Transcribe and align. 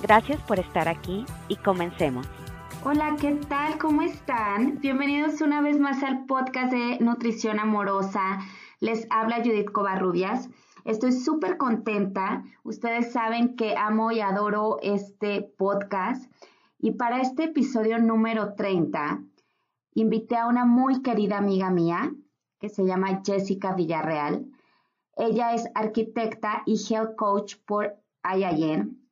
Gracias 0.00 0.40
por 0.42 0.60
estar 0.60 0.88
aquí 0.88 1.26
y 1.48 1.56
comencemos. 1.56 2.24
Hola, 2.84 3.16
¿qué 3.20 3.34
tal? 3.48 3.78
¿Cómo 3.78 4.02
están? 4.02 4.78
Bienvenidos 4.80 5.40
una 5.40 5.60
vez 5.60 5.80
más 5.80 6.04
al 6.04 6.24
podcast 6.26 6.70
de 6.70 6.98
Nutrición 7.00 7.58
Amorosa. 7.58 8.38
Les 8.78 9.08
habla 9.10 9.38
Judith 9.38 9.72
Covarrubias. 9.72 10.50
Estoy 10.84 11.10
súper 11.10 11.56
contenta. 11.56 12.44
Ustedes 12.62 13.10
saben 13.10 13.56
que 13.56 13.76
amo 13.76 14.12
y 14.12 14.20
adoro 14.20 14.78
este 14.82 15.42
podcast. 15.42 16.30
Y 16.78 16.92
para 16.92 17.20
este 17.20 17.44
episodio 17.44 17.98
número 17.98 18.54
30, 18.54 19.20
invité 19.94 20.36
a 20.36 20.46
una 20.46 20.64
muy 20.64 21.02
querida 21.02 21.38
amiga 21.38 21.70
mía 21.70 22.12
que 22.60 22.68
se 22.68 22.84
llama 22.86 23.22
Jessica 23.26 23.74
Villarreal. 23.74 24.46
Ella 25.16 25.54
es 25.54 25.68
arquitecta 25.74 26.62
y 26.66 26.78
health 26.88 27.16
coach 27.16 27.56
por 27.66 27.96
IIN 28.22 29.07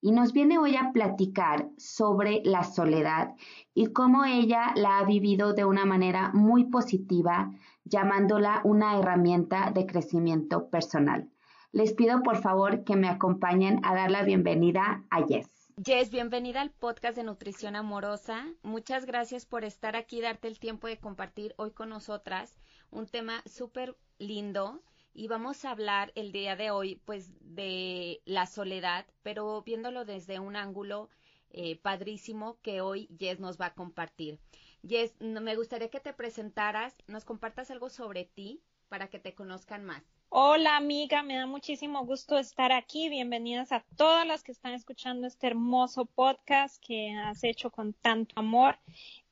y 0.00 0.12
nos 0.12 0.32
viene 0.32 0.58
hoy 0.58 0.76
a 0.76 0.92
platicar 0.92 1.68
sobre 1.76 2.42
la 2.44 2.64
soledad 2.64 3.34
y 3.74 3.92
cómo 3.92 4.24
ella 4.24 4.72
la 4.76 4.98
ha 4.98 5.04
vivido 5.04 5.54
de 5.54 5.64
una 5.64 5.84
manera 5.84 6.30
muy 6.34 6.64
positiva, 6.64 7.52
llamándola 7.84 8.60
una 8.64 8.98
herramienta 8.98 9.70
de 9.72 9.86
crecimiento 9.86 10.70
personal. 10.70 11.30
Les 11.72 11.92
pido 11.92 12.22
por 12.22 12.38
favor 12.38 12.84
que 12.84 12.96
me 12.96 13.08
acompañen 13.08 13.80
a 13.84 13.94
dar 13.94 14.10
la 14.10 14.22
bienvenida 14.22 15.04
a 15.10 15.26
Jess. 15.26 15.50
Jess, 15.84 16.10
bienvenida 16.10 16.60
al 16.60 16.70
podcast 16.70 17.16
de 17.16 17.24
Nutrición 17.24 17.76
Amorosa. 17.76 18.46
Muchas 18.62 19.04
gracias 19.04 19.46
por 19.46 19.64
estar 19.64 19.94
aquí, 19.94 20.20
darte 20.20 20.48
el 20.48 20.58
tiempo 20.58 20.86
de 20.86 20.98
compartir 20.98 21.54
hoy 21.56 21.70
con 21.70 21.90
nosotras 21.90 22.58
un 22.90 23.06
tema 23.06 23.42
súper 23.46 23.96
lindo 24.18 24.82
y 25.18 25.26
vamos 25.26 25.64
a 25.64 25.72
hablar 25.72 26.12
el 26.14 26.30
día 26.30 26.54
de 26.54 26.70
hoy 26.70 27.02
pues 27.04 27.32
de 27.40 28.22
la 28.24 28.46
soledad, 28.46 29.04
pero 29.24 29.62
viéndolo 29.62 30.04
desde 30.04 30.38
un 30.38 30.54
ángulo 30.54 31.10
eh, 31.50 31.76
padrísimo 31.76 32.60
que 32.62 32.82
hoy 32.82 33.08
Jess 33.18 33.40
nos 33.40 33.60
va 33.60 33.66
a 33.66 33.74
compartir. 33.74 34.38
Jess, 34.86 35.20
me 35.20 35.56
gustaría 35.56 35.90
que 35.90 35.98
te 35.98 36.12
presentaras, 36.12 36.94
nos 37.08 37.24
compartas 37.24 37.72
algo 37.72 37.90
sobre 37.90 38.26
ti 38.26 38.62
para 38.88 39.08
que 39.08 39.18
te 39.18 39.34
conozcan 39.34 39.84
más. 39.84 40.04
Hola 40.30 40.76
amiga, 40.76 41.22
me 41.22 41.36
da 41.36 41.46
muchísimo 41.46 42.04
gusto 42.04 42.36
estar 42.36 42.70
aquí. 42.70 43.08
Bienvenidas 43.08 43.72
a 43.72 43.82
todas 43.96 44.26
las 44.26 44.42
que 44.42 44.52
están 44.52 44.74
escuchando 44.74 45.26
este 45.26 45.46
hermoso 45.46 46.04
podcast 46.04 46.76
que 46.86 47.12
has 47.12 47.42
hecho 47.44 47.70
con 47.70 47.94
tanto 47.94 48.34
amor. 48.38 48.78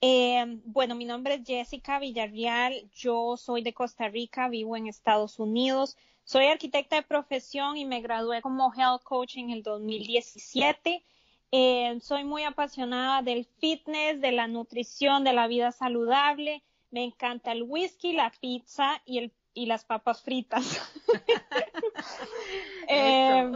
Eh, 0.00 0.58
bueno, 0.64 0.94
mi 0.94 1.05
nombre 1.05 1.34
es 1.34 1.42
Jessica 1.44 1.98
Villarreal, 1.98 2.91
yo 2.94 3.36
soy 3.36 3.62
de 3.62 3.74
Costa 3.74 4.08
Rica, 4.08 4.48
vivo 4.48 4.74
en 4.74 4.86
Estados 4.86 5.39
Unidos, 5.39 5.98
soy 6.24 6.47
arquitecta 6.47 6.97
de 6.97 7.02
profesión 7.02 7.77
y 7.77 7.84
me 7.84 8.00
gradué 8.00 8.41
como 8.41 8.72
Health 8.72 9.02
Coach 9.02 9.36
en 9.36 9.50
el 9.50 9.62
2017. 9.62 11.05
Eh, 11.52 11.98
soy 12.00 12.24
muy 12.24 12.44
apasionada 12.44 13.20
del 13.20 13.44
fitness, 13.44 14.19
de 14.22 14.33
la 14.33 14.48
nutrición, 14.48 15.24
de 15.24 15.34
la 15.34 15.47
vida 15.47 15.72
saludable. 15.72 16.62
Me 16.91 17.05
encanta 17.05 17.52
el 17.52 17.64
whisky, 17.64 18.14
la 18.14 18.33
pizza 18.40 19.02
y, 19.05 19.18
el, 19.18 19.33
y 19.56 19.67
las 19.67 19.84
papas 19.84 20.22
fritas. 20.22 20.80
eh, 22.89 23.50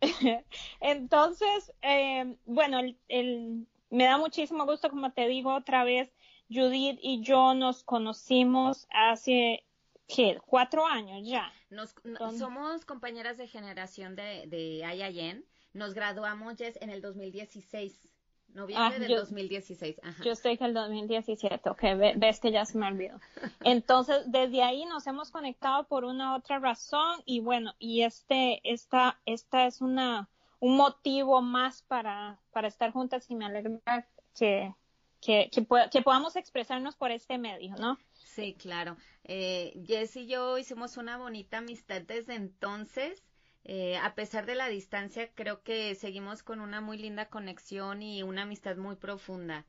entonces, 0.80 1.72
eh, 1.80 2.36
bueno, 2.44 2.78
el, 2.78 2.98
el, 3.08 3.66
me 3.88 4.04
da 4.04 4.18
muchísimo 4.18 4.66
gusto, 4.66 4.90
como 4.90 5.10
te 5.12 5.26
digo 5.26 5.54
otra 5.54 5.84
vez, 5.84 6.12
Judith 6.50 6.98
y 7.02 7.22
yo 7.22 7.54
nos 7.54 7.82
conocimos 7.82 8.86
hace 8.90 9.64
¿qué? 10.06 10.38
cuatro 10.46 10.86
años 10.86 11.26
ya. 11.26 11.50
Nos, 11.70 11.94
somos 12.38 12.84
compañeras 12.84 13.38
de 13.38 13.48
generación 13.48 14.16
de, 14.16 14.44
de 14.48 14.84
IIN. 14.94 15.44
Nos 15.72 15.94
graduamos 15.94 16.56
Jess, 16.56 16.78
en 16.80 16.90
el 16.90 17.00
2016. 17.00 18.17
Noviembre 18.54 18.96
ah, 18.96 18.98
del 18.98 19.16
2016. 19.16 20.00
Ajá. 20.02 20.22
Yo 20.24 20.34
sé 20.34 20.56
que 20.56 20.64
el 20.64 20.74
2017, 20.74 21.68
ok, 21.68 21.82
ves 22.16 22.40
que 22.40 22.50
ya 22.50 22.64
se 22.64 22.78
me 22.78 22.86
olvidó. 22.86 23.20
Entonces, 23.62 24.22
desde 24.26 24.62
ahí 24.62 24.84
nos 24.86 25.06
hemos 25.06 25.30
conectado 25.30 25.84
por 25.84 26.04
una 26.04 26.34
otra 26.34 26.58
razón 26.58 27.22
y 27.24 27.40
bueno, 27.40 27.74
y 27.78 28.02
este, 28.02 28.60
esta, 28.64 29.20
esta 29.26 29.66
es 29.66 29.80
una, 29.80 30.28
un 30.60 30.76
motivo 30.76 31.40
más 31.42 31.82
para, 31.82 32.38
para 32.52 32.68
estar 32.68 32.90
juntas 32.90 33.30
y 33.30 33.34
me 33.34 33.44
alegra 33.44 34.06
que, 34.36 34.74
que, 35.20 35.50
que, 35.50 36.02
podamos 36.02 36.36
expresarnos 36.36 36.96
por 36.96 37.10
este 37.10 37.38
medio, 37.38 37.74
¿no? 37.76 37.98
Sí, 38.14 38.54
claro. 38.54 38.96
Eh, 39.24 39.82
Jess 39.86 40.16
y 40.16 40.26
yo 40.26 40.58
hicimos 40.58 40.96
una 40.96 41.16
bonita 41.16 41.58
amistad 41.58 42.02
desde 42.02 42.34
entonces. 42.34 43.22
Eh, 43.70 43.98
a 43.98 44.14
pesar 44.14 44.46
de 44.46 44.54
la 44.54 44.68
distancia, 44.68 45.28
creo 45.34 45.62
que 45.62 45.94
seguimos 45.94 46.42
con 46.42 46.60
una 46.60 46.80
muy 46.80 46.96
linda 46.96 47.26
conexión 47.26 48.00
y 48.00 48.22
una 48.22 48.42
amistad 48.42 48.78
muy 48.78 48.96
profunda. 48.96 49.66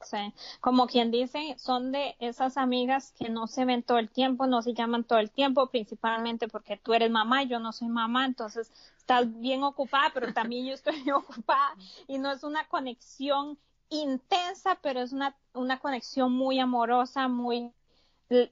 Sí, 0.00 0.32
como 0.60 0.86
quien 0.86 1.10
dice, 1.10 1.56
son 1.58 1.90
de 1.90 2.14
esas 2.20 2.56
amigas 2.56 3.12
que 3.18 3.28
no 3.28 3.48
se 3.48 3.64
ven 3.64 3.82
todo 3.82 3.98
el 3.98 4.10
tiempo, 4.10 4.46
no 4.46 4.62
se 4.62 4.74
llaman 4.74 5.02
todo 5.02 5.18
el 5.18 5.32
tiempo, 5.32 5.66
principalmente 5.70 6.46
porque 6.46 6.76
tú 6.76 6.94
eres 6.94 7.10
mamá 7.10 7.42
y 7.42 7.48
yo 7.48 7.58
no 7.58 7.72
soy 7.72 7.88
mamá, 7.88 8.26
entonces 8.26 8.70
estás 8.96 9.40
bien 9.40 9.64
ocupada, 9.64 10.12
pero 10.14 10.32
también 10.32 10.64
yo 10.64 10.74
estoy 10.74 11.10
ocupada 11.10 11.74
y 12.06 12.18
no 12.18 12.30
es 12.30 12.44
una 12.44 12.68
conexión 12.68 13.58
intensa, 13.88 14.78
pero 14.82 15.00
es 15.00 15.12
una, 15.12 15.34
una 15.52 15.80
conexión 15.80 16.32
muy 16.32 16.60
amorosa, 16.60 17.26
muy, 17.26 17.72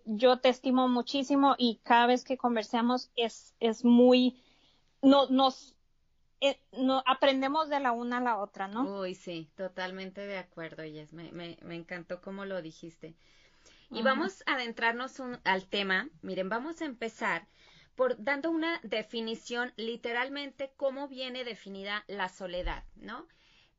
yo 0.04 0.38
te 0.38 0.48
estimo 0.48 0.88
muchísimo 0.88 1.54
y 1.58 1.80
cada 1.84 2.06
vez 2.06 2.24
que 2.24 2.36
conversamos 2.36 3.12
es, 3.14 3.54
es 3.60 3.84
muy, 3.84 4.36
no, 5.04 5.28
nos 5.28 5.74
eh, 6.40 6.58
no, 6.72 7.02
aprendemos 7.06 7.68
de 7.68 7.80
la 7.80 7.92
una 7.92 8.18
a 8.18 8.20
la 8.20 8.36
otra, 8.36 8.68
¿no? 8.68 9.00
Uy, 9.00 9.14
sí, 9.14 9.50
totalmente 9.56 10.26
de 10.26 10.38
acuerdo, 10.38 10.84
Yes. 10.84 11.12
Me, 11.12 11.32
me, 11.32 11.56
me 11.62 11.74
encantó 11.74 12.20
como 12.20 12.44
lo 12.44 12.60
dijiste. 12.60 13.14
Y 13.90 14.02
vamos 14.02 14.42
a 14.46 14.54
adentrarnos 14.54 15.20
al 15.44 15.66
tema. 15.66 16.08
Miren, 16.22 16.48
vamos 16.48 16.82
a 16.82 16.84
empezar 16.84 17.46
por 17.94 18.22
dando 18.22 18.50
una 18.50 18.80
definición 18.82 19.72
literalmente 19.76 20.72
cómo 20.76 21.06
viene 21.06 21.44
definida 21.44 22.04
la 22.08 22.28
soledad, 22.28 22.84
¿no? 22.96 23.26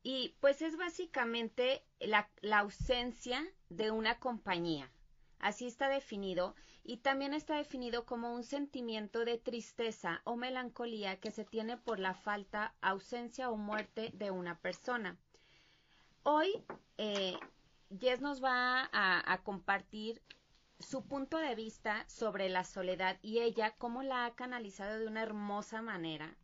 Y 0.02 0.34
pues 0.40 0.62
es 0.62 0.76
básicamente 0.76 1.84
la, 2.00 2.30
la 2.40 2.60
ausencia 2.60 3.44
de 3.68 3.90
una 3.90 4.18
compañía. 4.18 4.90
Así 5.38 5.66
está 5.66 5.88
definido 5.88 6.54
y 6.88 6.98
también 6.98 7.34
está 7.34 7.56
definido 7.56 8.06
como 8.06 8.32
un 8.32 8.44
sentimiento 8.44 9.24
de 9.24 9.38
tristeza 9.38 10.20
o 10.24 10.36
melancolía 10.36 11.18
que 11.18 11.32
se 11.32 11.44
tiene 11.44 11.76
por 11.76 11.98
la 11.98 12.14
falta, 12.14 12.74
ausencia 12.80 13.50
o 13.50 13.56
muerte 13.56 14.12
de 14.14 14.30
una 14.30 14.60
persona. 14.60 15.18
Hoy, 16.22 16.64
eh, 16.96 17.36
Jess 17.98 18.20
nos 18.20 18.42
va 18.42 18.88
a, 18.92 19.42
compartir 19.42 20.22
su 20.78 21.04
punto 21.06 21.38
de 21.38 21.54
vista 21.54 22.04
sobre 22.08 22.48
la 22.48 22.62
soledad 22.62 23.18
y 23.20 23.40
ella 23.40 23.74
cómo 23.78 24.02
la 24.02 24.24
ha 24.24 24.34
canalizado 24.34 24.98
de 24.98 25.06
una 25.06 25.22
hermosa 25.22 25.82
manera. 25.82 26.36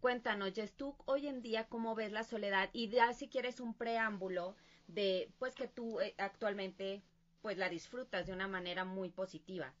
Cuéntanos, 0.00 0.52
Jess, 0.54 0.72
tú 0.72 0.96
hoy 1.06 1.26
en 1.26 1.42
día 1.42 1.68
cómo 1.68 1.94
ves 1.94 2.12
la 2.12 2.24
soledad 2.24 2.70
y 2.72 2.88
ya 2.90 3.12
si 3.12 3.28
quieres 3.28 3.58
un 3.58 3.74
preámbulo 3.74 4.54
de 4.86 5.32
pues 5.38 5.54
que 5.54 5.68
tú 5.68 6.00
eh, 6.00 6.14
actualmente 6.18 7.02
pues 7.42 7.56
la 7.56 7.68
disfrutas 7.68 8.26
de 8.26 8.32
una 8.32 8.48
manera 8.48 8.84
muy 8.84 9.10
positiva. 9.10 9.74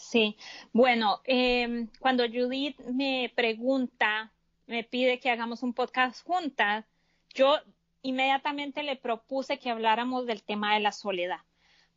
Sí, 0.00 0.36
bueno, 0.72 1.20
eh, 1.24 1.86
cuando 2.00 2.24
Judith 2.26 2.78
me 2.80 3.32
pregunta, 3.34 4.32
me 4.66 4.84
pide 4.84 5.20
que 5.20 5.30
hagamos 5.30 5.62
un 5.62 5.74
podcast 5.74 6.24
juntas, 6.24 6.84
yo 7.34 7.58
inmediatamente 8.02 8.82
le 8.82 8.96
propuse 8.96 9.58
que 9.58 9.70
habláramos 9.70 10.26
del 10.26 10.42
tema 10.42 10.74
de 10.74 10.80
la 10.80 10.92
soledad. 10.92 11.40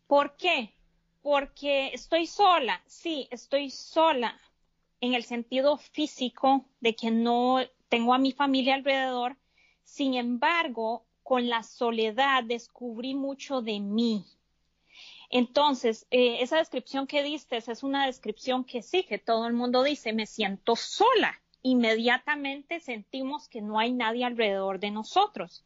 ¿Por 0.08 0.36
qué? 0.36 0.74
Porque 1.22 1.88
estoy 1.94 2.28
sola, 2.28 2.82
sí, 2.86 3.28
estoy 3.32 3.70
sola 3.72 4.40
en 5.02 5.14
el 5.14 5.24
sentido 5.24 5.78
físico 5.78 6.66
de 6.80 6.96
que 6.96 7.12
no 7.12 7.60
tengo 7.90 8.14
a 8.14 8.20
mi 8.20 8.32
familia 8.32 8.76
alrededor. 8.76 9.38
Sin 9.84 10.14
embargo, 10.16 11.06
con 11.24 11.50
la 11.50 11.64
soledad 11.64 12.44
descubrí 12.44 13.16
mucho 13.16 13.62
de 13.62 13.80
mí. 13.80 14.26
Entonces, 15.30 16.08
eh, 16.12 16.38
esa 16.42 16.58
descripción 16.58 17.08
que 17.08 17.24
diste 17.24 17.58
es 17.58 17.84
una 17.84 18.06
descripción 18.06 18.64
que 18.64 18.82
sí, 18.82 19.04
que 19.04 19.18
todo 19.18 19.48
el 19.48 19.54
mundo 19.54 19.84
dice, 19.84 20.14
me 20.14 20.26
siento 20.26 20.76
sola. 20.76 21.42
Inmediatamente 21.62 22.80
sentimos 22.80 23.50
que 23.50 23.62
no 23.62 23.80
hay 23.80 23.92
nadie 23.92 24.26
alrededor 24.26 24.80
de 24.80 24.92
nosotros. 24.92 25.64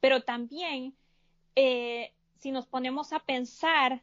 Pero 0.00 0.22
también, 0.22 0.94
eh, 1.54 2.12
si 2.38 2.50
nos 2.50 2.66
ponemos 2.66 3.12
a 3.12 3.20
pensar, 3.20 4.02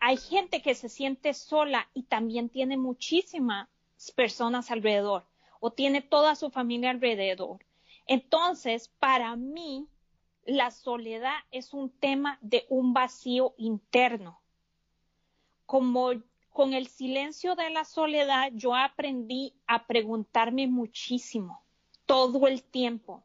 hay 0.00 0.16
gente 0.16 0.60
que 0.60 0.74
se 0.74 0.88
siente 0.88 1.32
sola 1.34 1.88
y 1.94 2.02
también 2.02 2.48
tiene 2.48 2.76
muchísimas 2.76 3.68
personas 4.14 4.70
alrededor 4.70 5.24
o 5.60 5.70
tiene 5.70 6.02
toda 6.02 6.34
su 6.34 6.50
familia 6.50 6.90
alrededor. 6.90 7.64
Entonces, 8.06 8.88
para 8.98 9.36
mí, 9.36 9.86
la 10.46 10.70
soledad 10.70 11.36
es 11.50 11.74
un 11.74 11.90
tema 11.90 12.38
de 12.40 12.66
un 12.68 12.92
vacío 12.92 13.54
interno. 13.58 14.40
Como 15.66 16.12
con 16.50 16.72
el 16.72 16.86
silencio 16.86 17.54
de 17.54 17.70
la 17.70 17.84
soledad, 17.84 18.50
yo 18.54 18.74
aprendí 18.74 19.54
a 19.66 19.86
preguntarme 19.86 20.66
muchísimo, 20.66 21.62
todo 22.06 22.46
el 22.46 22.62
tiempo. 22.62 23.24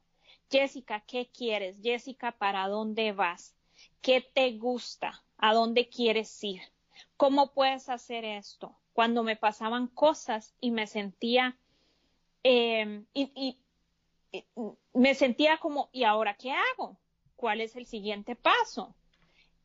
Jessica, 0.50 1.00
¿qué 1.08 1.30
quieres? 1.30 1.78
Jessica, 1.82 2.34
¿para 2.34 2.68
dónde 2.68 3.14
vas? 3.14 3.56
¿Qué 4.02 4.22
te 4.22 4.52
gusta? 4.58 5.24
¿A 5.38 5.54
dónde 5.54 5.88
quieres 5.88 6.44
ir? 6.44 6.62
¿Cómo 7.16 7.54
puedes 7.54 7.88
hacer 7.88 8.26
esto? 8.26 8.76
Cuando 8.94 9.24
me 9.24 9.38
pasaban 9.38 9.88
cosas 9.88 10.54
y 10.60 10.72
me 10.72 10.88
sentía, 10.88 11.58
eh, 12.44 13.06
y, 13.14 13.58
me 14.94 15.16
sentía 15.16 15.58
como, 15.58 15.90
¿y 15.92 16.04
ahora 16.04 16.36
qué 16.36 16.52
hago? 16.52 16.98
¿Cuál 17.42 17.60
es 17.60 17.76
el 17.76 17.88
siguiente 17.88 18.36
paso? 18.36 18.94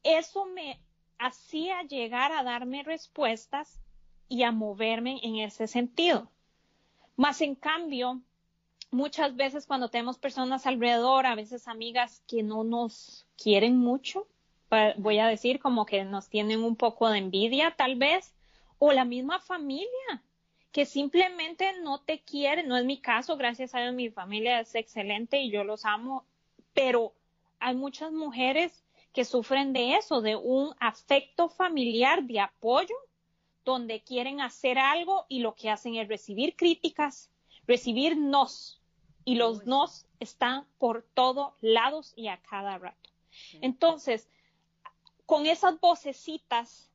Eso 0.02 0.46
me 0.46 0.81
hacía 1.19 1.82
llegar 1.82 2.32
a 2.32 2.43
darme 2.43 2.82
respuestas 2.82 3.82
y 4.31 4.44
a 4.44 4.50
moverme 4.50 5.20
en 5.23 5.37
ese 5.37 5.67
sentido. 5.67 6.31
Más 7.17 7.43
en 7.43 7.55
cambio, 7.55 8.23
muchas 8.90 9.37
veces 9.37 9.67
cuando 9.67 9.90
tenemos 9.90 10.17
personas 10.17 10.67
alrededor, 10.67 11.26
a 11.26 11.34
veces 11.34 11.69
amigas 11.69 12.23
que 12.26 12.43
no 12.43 12.64
nos 12.64 13.26
quieren 13.37 13.76
mucho, 13.76 14.26
voy 14.96 15.19
a 15.19 15.26
decir 15.26 15.61
como 15.61 15.84
que 15.84 16.02
nos 16.06 16.31
tienen 16.31 16.64
un 16.64 16.76
poco 16.76 17.11
de 17.11 17.19
envidia 17.19 17.75
tal 17.76 17.96
vez, 17.96 18.34
o 18.78 18.93
la 18.93 19.05
misma 19.05 19.38
familia 19.38 20.23
que 20.73 20.87
simplemente 20.87 21.78
no 21.82 22.00
te 22.00 22.23
quiere, 22.23 22.62
no 22.62 22.78
es 22.78 22.87
mi 22.87 23.02
caso, 23.02 23.37
gracias 23.37 23.75
a 23.75 23.81
Dios 23.81 23.93
mi 23.93 24.08
familia 24.08 24.61
es 24.61 24.75
excelente 24.75 25.40
y 25.43 25.50
yo 25.50 25.62
los 25.62 25.84
amo, 25.84 26.25
pero 26.73 27.12
hay 27.61 27.75
muchas 27.75 28.12
mujeres 28.12 28.85
que 29.12 29.25
sufren 29.25 29.73
de 29.73 29.97
eso, 29.97 30.20
de 30.20 30.37
un 30.37 30.75
afecto 30.79 31.49
familiar 31.49 32.25
de 32.25 32.41
apoyo, 32.41 32.94
donde 33.64 34.03
quieren 34.03 34.41
hacer 34.41 34.79
algo 34.79 35.26
y 35.29 35.41
lo 35.41 35.55
que 35.55 35.70
hacen 35.70 35.97
es 35.97 36.08
recibir 36.08 36.55
críticas, 36.55 37.31
recibir 37.67 38.17
nos, 38.17 38.81
y 39.25 39.35
los 39.35 39.67
nos 39.67 40.06
están 40.20 40.67
por 40.79 41.03
todos 41.14 41.53
lados 41.61 42.12
y 42.17 42.29
a 42.29 42.37
cada 42.43 42.79
rato. 42.79 43.11
Entonces, 43.61 44.29
con 45.26 45.47
esas 45.47 45.81
vocecitas, 45.81 46.91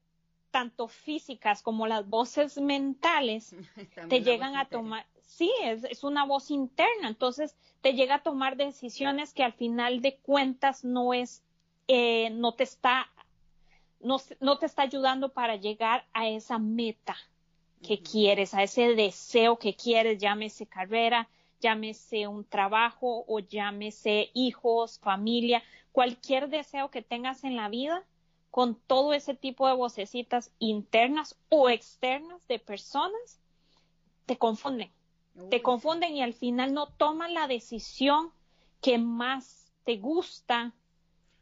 tanto 0.49 0.87
físicas 0.87 1.61
como 1.61 1.87
las 1.87 2.07
voces 2.07 2.57
mentales, 2.57 3.55
te 4.09 4.21
llegan 4.21 4.55
a 4.55 4.65
tomar, 4.65 5.05
sí, 5.31 5.51
es, 5.63 6.03
una 6.03 6.25
voz 6.25 6.51
interna, 6.51 7.07
entonces 7.07 7.55
te 7.81 7.93
llega 7.93 8.15
a 8.15 8.23
tomar 8.23 8.57
decisiones 8.57 9.33
que 9.33 9.43
al 9.43 9.53
final 9.53 10.01
de 10.01 10.17
cuentas 10.17 10.83
no 10.83 11.13
es 11.13 11.41
eh, 11.87 12.29
no 12.31 12.53
te 12.53 12.63
está 12.63 13.09
no, 14.01 14.57
te 14.57 14.65
está 14.65 14.81
ayudando 14.81 15.29
para 15.29 15.55
llegar 15.55 16.05
a 16.13 16.27
esa 16.27 16.57
meta 16.57 17.15
que 17.83 18.01
quieres, 18.01 18.53
a 18.53 18.63
ese 18.63 18.95
deseo 18.95 19.57
que 19.57 19.75
quieres, 19.75 20.17
llámese 20.17 20.65
carrera, 20.65 21.29
llámese 21.59 22.27
un 22.27 22.43
trabajo 22.43 23.23
o 23.27 23.39
llámese 23.39 24.31
hijos, 24.33 24.99
familia, 24.99 25.61
cualquier 25.91 26.49
deseo 26.49 26.89
que 26.89 27.03
tengas 27.03 27.43
en 27.43 27.55
la 27.55 27.69
vida, 27.69 28.03
con 28.49 28.75
todo 28.75 29.13
ese 29.13 29.35
tipo 29.35 29.67
de 29.67 29.75
vocecitas 29.75 30.51
internas 30.57 31.37
o 31.49 31.69
externas 31.69 32.41
de 32.47 32.57
personas, 32.57 33.39
te 34.25 34.37
confunden. 34.37 34.91
Te 35.49 35.61
confunden 35.61 36.15
y 36.15 36.21
al 36.21 36.33
final 36.33 36.73
no 36.73 36.87
toman 36.87 37.33
la 37.33 37.47
decisión 37.47 38.31
que 38.81 38.97
más 38.97 39.71
te 39.83 39.97
gusta, 39.97 40.73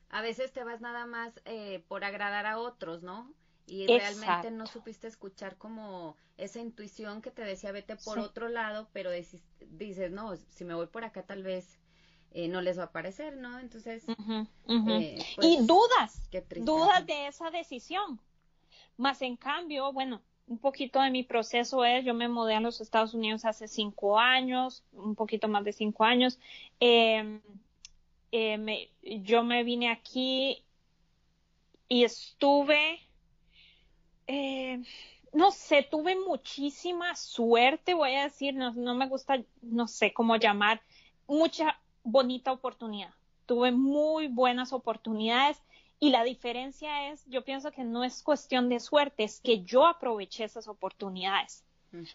a 0.09 0.21
veces 0.21 0.51
te 0.51 0.63
vas 0.63 0.81
nada 0.81 1.05
más 1.05 1.39
eh, 1.45 1.83
por 1.87 2.03
agradar 2.03 2.45
a 2.45 2.57
otros, 2.57 3.03
¿no? 3.03 3.31
Y 3.67 3.85
realmente 3.85 4.49
no 4.49 4.65
supiste 4.65 5.07
escuchar 5.07 5.55
como 5.57 6.17
esa 6.37 6.59
intuición 6.59 7.21
que 7.21 7.29
te 7.29 7.43
decía 7.43 7.71
vete 7.71 7.95
por 7.97 8.17
otro 8.17 8.49
lado, 8.49 8.89
pero 8.93 9.11
dices, 9.11 10.11
no, 10.11 10.35
si 10.35 10.65
me 10.65 10.73
voy 10.73 10.87
por 10.87 11.03
acá 11.03 11.21
tal 11.21 11.43
vez 11.43 11.77
eh, 12.31 12.47
no 12.47 12.61
les 12.61 12.79
va 12.79 12.85
a 12.85 12.91
parecer, 12.91 13.37
¿no? 13.37 13.59
Entonces... 13.59 14.05
Eh, 14.09 15.23
pues, 15.35 15.47
y 15.47 15.57
dudas, 15.67 16.23
dudas 16.61 17.05
de 17.05 17.27
esa 17.27 17.51
decisión. 17.51 18.19
Más 18.97 19.21
en 19.21 19.37
cambio, 19.37 19.93
bueno, 19.93 20.23
un 20.49 20.57
poquito 20.57 20.99
de 20.99 21.11
mi 21.11 21.23
proceso 21.23 21.85
es, 21.85 22.03
yo 22.03 22.15
me 22.15 22.27
mudé 22.27 22.55
a 22.55 22.59
los 22.59 22.81
Estados 22.81 23.13
Unidos 23.13 23.45
hace 23.45 23.67
cinco 23.67 24.17
años, 24.17 24.83
un 24.93 25.13
poquito 25.13 25.47
más 25.47 25.63
de 25.63 25.73
cinco 25.73 26.03
años. 26.03 26.39
Eh, 26.79 27.39
eh, 28.31 28.89
yo 29.03 29.43
me 29.43 29.63
vine 29.63 29.91
aquí 29.91 30.63
y 31.87 32.03
estuve, 32.03 32.99
eh, 34.25 34.81
no 35.33 35.51
sé, 35.51 35.83
tuve 35.83 36.15
muchísima 36.15 37.15
suerte, 37.15 37.93
voy 37.93 38.15
a 38.15 38.23
decir, 38.23 38.55
no 38.55 38.95
me 38.95 39.07
gusta, 39.07 39.43
no 39.61 39.87
sé 39.87 40.13
cómo 40.13 40.35
llamar, 40.35 40.81
mucha 41.27 41.79
bonita 42.03 42.51
oportunidad. 42.51 43.13
Tuve 43.45 43.71
muy 43.71 44.27
buenas 44.27 44.73
oportunidades 44.73 45.61
y 45.99 46.11
la 46.11 46.23
diferencia 46.23 47.11
es, 47.11 47.25
yo 47.27 47.43
pienso 47.43 47.71
que 47.71 47.83
no 47.83 48.03
es 48.03 48.23
cuestión 48.23 48.69
de 48.69 48.79
suerte, 48.79 49.23
es 49.23 49.41
que 49.41 49.63
yo 49.63 49.85
aproveché 49.85 50.45
esas 50.45 50.67
oportunidades. 50.67 51.63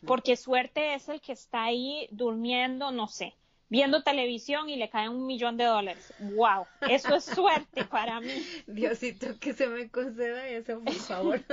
Porque 0.07 0.37
suerte 0.37 0.95
es 0.95 1.09
el 1.09 1.21
que 1.21 1.33
está 1.33 1.65
ahí 1.65 2.07
durmiendo, 2.13 2.93
no 2.93 3.09
sé, 3.09 3.35
viendo 3.69 4.05
televisión 4.05 4.69
y 4.69 4.77
le 4.77 4.89
cae 4.89 5.09
un 5.09 5.27
millón 5.27 5.57
de 5.57 5.65
dólares. 5.65 6.15
¡Wow! 6.21 6.65
Eso 6.89 7.17
es 7.17 7.25
suerte 7.25 7.85
para 7.85 8.21
mí. 8.21 8.31
Diosito, 8.69 9.39
que 9.41 9.53
se 9.53 9.67
me 9.67 9.91
conceda 9.91 10.47
eso, 10.47 10.81
por 10.81 10.95
favor. 10.95 11.45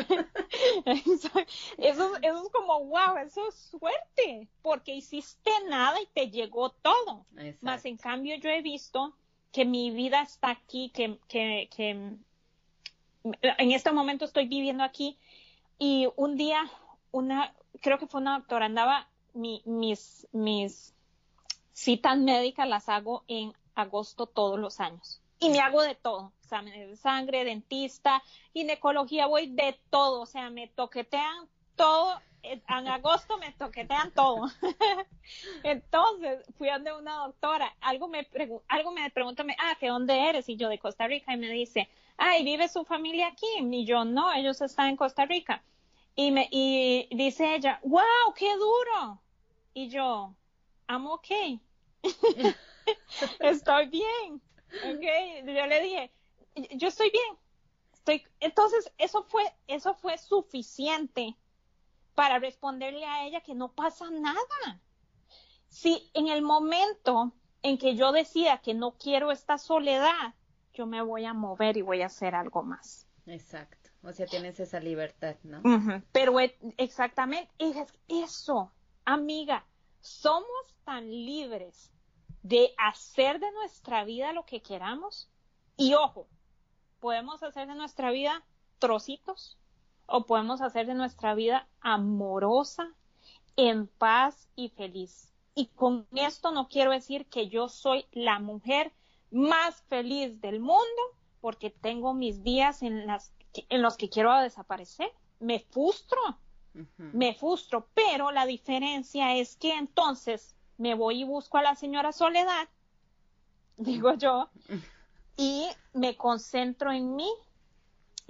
eso, 0.85 1.31
eso, 1.79 2.15
es 2.21 2.51
como, 2.51 2.85
wow, 2.85 3.17
eso 3.25 3.47
es 3.47 3.55
suerte, 3.55 4.47
porque 4.61 4.93
hiciste 4.93 5.51
nada 5.67 5.99
y 5.99 6.05
te 6.13 6.29
llegó 6.29 6.69
todo. 6.69 7.25
Más 7.61 7.85
en 7.85 7.97
cambio, 7.97 8.35
yo 8.35 8.49
he 8.51 8.61
visto 8.61 9.15
que 9.51 9.65
mi 9.65 9.91
vida 9.91 10.21
está 10.21 10.49
aquí, 10.49 10.89
que, 10.89 11.19
que, 11.27 11.69
que 11.75 11.89
en 11.89 13.71
este 13.71 13.91
momento 13.91 14.25
estoy 14.25 14.47
viviendo 14.47 14.83
aquí 14.83 15.17
y 15.77 16.07
un 16.15 16.37
día 16.37 16.69
una, 17.11 17.53
creo 17.81 17.99
que 17.99 18.07
fue 18.07 18.21
una 18.21 18.39
doctora, 18.39 18.65
andaba 18.65 19.07
mi, 19.33 19.61
mis, 19.65 20.27
mis 20.31 20.93
citas 21.73 22.17
médicas 22.17 22.67
las 22.67 22.89
hago 22.89 23.23
en 23.27 23.53
agosto 23.75 24.25
todos 24.25 24.59
los 24.59 24.79
años. 24.79 25.21
Y 25.39 25.49
me 25.49 25.59
hago 25.59 25.81
de 25.81 25.95
todo, 25.95 26.31
de 26.49 26.97
sangre, 26.97 27.43
dentista, 27.43 28.21
ginecología, 28.53 29.25
voy 29.25 29.47
de 29.47 29.79
todo, 29.89 30.21
o 30.21 30.25
sea, 30.27 30.49
me 30.51 30.67
toquetean 30.67 31.47
todo, 31.75 32.21
en 32.43 32.87
agosto 32.87 33.37
me 33.37 33.51
toquetean 33.53 34.11
todo. 34.11 34.47
Entonces, 35.63 36.43
fui 36.57 36.69
a 36.69 36.73
donde 36.73 36.93
una 36.93 37.15
doctora, 37.25 37.75
algo 37.81 38.07
me, 38.07 38.27
algo 38.67 38.91
me 38.91 39.09
pregunta, 39.11 39.45
ah, 39.59 39.75
¿que 39.79 39.87
dónde 39.87 40.29
eres? 40.29 40.49
Y 40.49 40.55
yo 40.55 40.69
de 40.69 40.79
Costa 40.79 41.07
Rica, 41.07 41.33
y 41.33 41.37
me 41.37 41.49
dice, 41.49 41.89
ay, 42.17 42.43
¿vive 42.43 42.67
su 42.67 42.83
familia 42.85 43.27
aquí? 43.27 43.47
Y 43.59 43.85
yo, 43.85 44.05
no, 44.05 44.31
ellos 44.33 44.61
están 44.61 44.89
en 44.89 44.97
Costa 44.97 45.25
Rica. 45.25 45.63
Y 46.15 46.31
me, 46.31 46.47
y 46.51 47.07
dice 47.11 47.55
ella, 47.55 47.79
wow, 47.83 48.33
qué 48.35 48.53
duro. 48.55 49.21
Y 49.73 49.89
yo, 49.89 50.35
I'm 50.89 51.07
okay. 51.07 51.59
estoy 53.39 53.87
bien. 53.87 54.41
Okay. 54.67 55.43
Yo 55.45 55.65
le 55.67 55.81
dije, 55.81 56.11
yo 56.71 56.87
estoy 56.87 57.11
bien. 57.11 57.37
Estoy... 57.93 58.23
Entonces, 58.39 58.91
eso 58.97 59.23
fue, 59.23 59.43
eso 59.67 59.93
fue 59.93 60.17
suficiente 60.17 61.35
para 62.15 62.39
responderle 62.39 63.05
a 63.05 63.25
ella 63.25 63.41
que 63.41 63.55
no 63.55 63.71
pasa 63.71 64.09
nada. 64.09 64.79
Si 65.67 66.09
en 66.13 66.27
el 66.27 66.41
momento 66.41 67.33
en 67.61 67.77
que 67.77 67.95
yo 67.95 68.11
decida 68.11 68.61
que 68.61 68.73
no 68.73 68.91
quiero 68.97 69.31
esta 69.31 69.57
soledad, 69.57 70.33
yo 70.73 70.85
me 70.85 71.01
voy 71.01 71.25
a 71.25 71.33
mover 71.33 71.77
y 71.77 71.81
voy 71.81 72.01
a 72.01 72.07
hacer 72.07 72.35
algo 72.35 72.63
más. 72.63 73.07
Exacto. 73.25 73.89
O 74.03 74.11
sea, 74.13 74.25
tienes 74.25 74.59
esa 74.59 74.79
libertad, 74.79 75.35
¿no? 75.43 75.61
Pero 76.11 76.39
e, 76.39 76.57
exactamente, 76.77 77.51
es 77.59 77.77
eso, 78.07 78.71
amiga, 79.05 79.65
somos 79.99 80.75
tan 80.83 81.09
libres 81.09 81.91
de 82.41 82.73
hacer 82.77 83.39
de 83.39 83.51
nuestra 83.51 84.03
vida 84.03 84.33
lo 84.33 84.45
que 84.45 84.61
queramos. 84.61 85.29
Y 85.77 85.93
ojo, 85.93 86.27
podemos 86.99 87.43
hacer 87.43 87.67
de 87.67 87.75
nuestra 87.75 88.09
vida 88.11 88.43
trocitos 88.79 89.60
o 90.11 90.25
podemos 90.25 90.61
hacer 90.61 90.85
de 90.85 90.93
nuestra 90.93 91.33
vida 91.35 91.67
amorosa, 91.79 92.93
en 93.55 93.87
paz 93.87 94.49
y 94.55 94.69
feliz. 94.69 95.33
Y 95.55 95.67
con 95.67 96.07
esto 96.13 96.51
no 96.51 96.67
quiero 96.67 96.91
decir 96.91 97.25
que 97.25 97.47
yo 97.47 97.69
soy 97.69 98.05
la 98.11 98.39
mujer 98.39 98.91
más 99.31 99.81
feliz 99.83 100.39
del 100.41 100.59
mundo 100.59 101.01
porque 101.39 101.69
tengo 101.69 102.13
mis 102.13 102.43
días 102.43 102.83
en, 102.83 103.07
las, 103.07 103.33
en 103.69 103.81
los 103.81 103.97
que 103.97 104.09
quiero 104.09 104.35
desaparecer. 104.37 105.11
Me 105.39 105.59
frustro, 105.59 106.19
me 106.97 107.33
frustro, 107.33 107.87
pero 107.93 108.31
la 108.31 108.45
diferencia 108.45 109.35
es 109.35 109.55
que 109.55 109.73
entonces 109.73 110.55
me 110.77 110.93
voy 110.93 111.21
y 111.21 111.23
busco 111.25 111.57
a 111.57 111.63
la 111.63 111.75
señora 111.75 112.11
Soledad, 112.11 112.69
digo 113.77 114.13
yo, 114.13 114.49
y 115.37 115.67
me 115.93 116.15
concentro 116.15 116.91
en 116.91 117.15
mí 117.15 117.29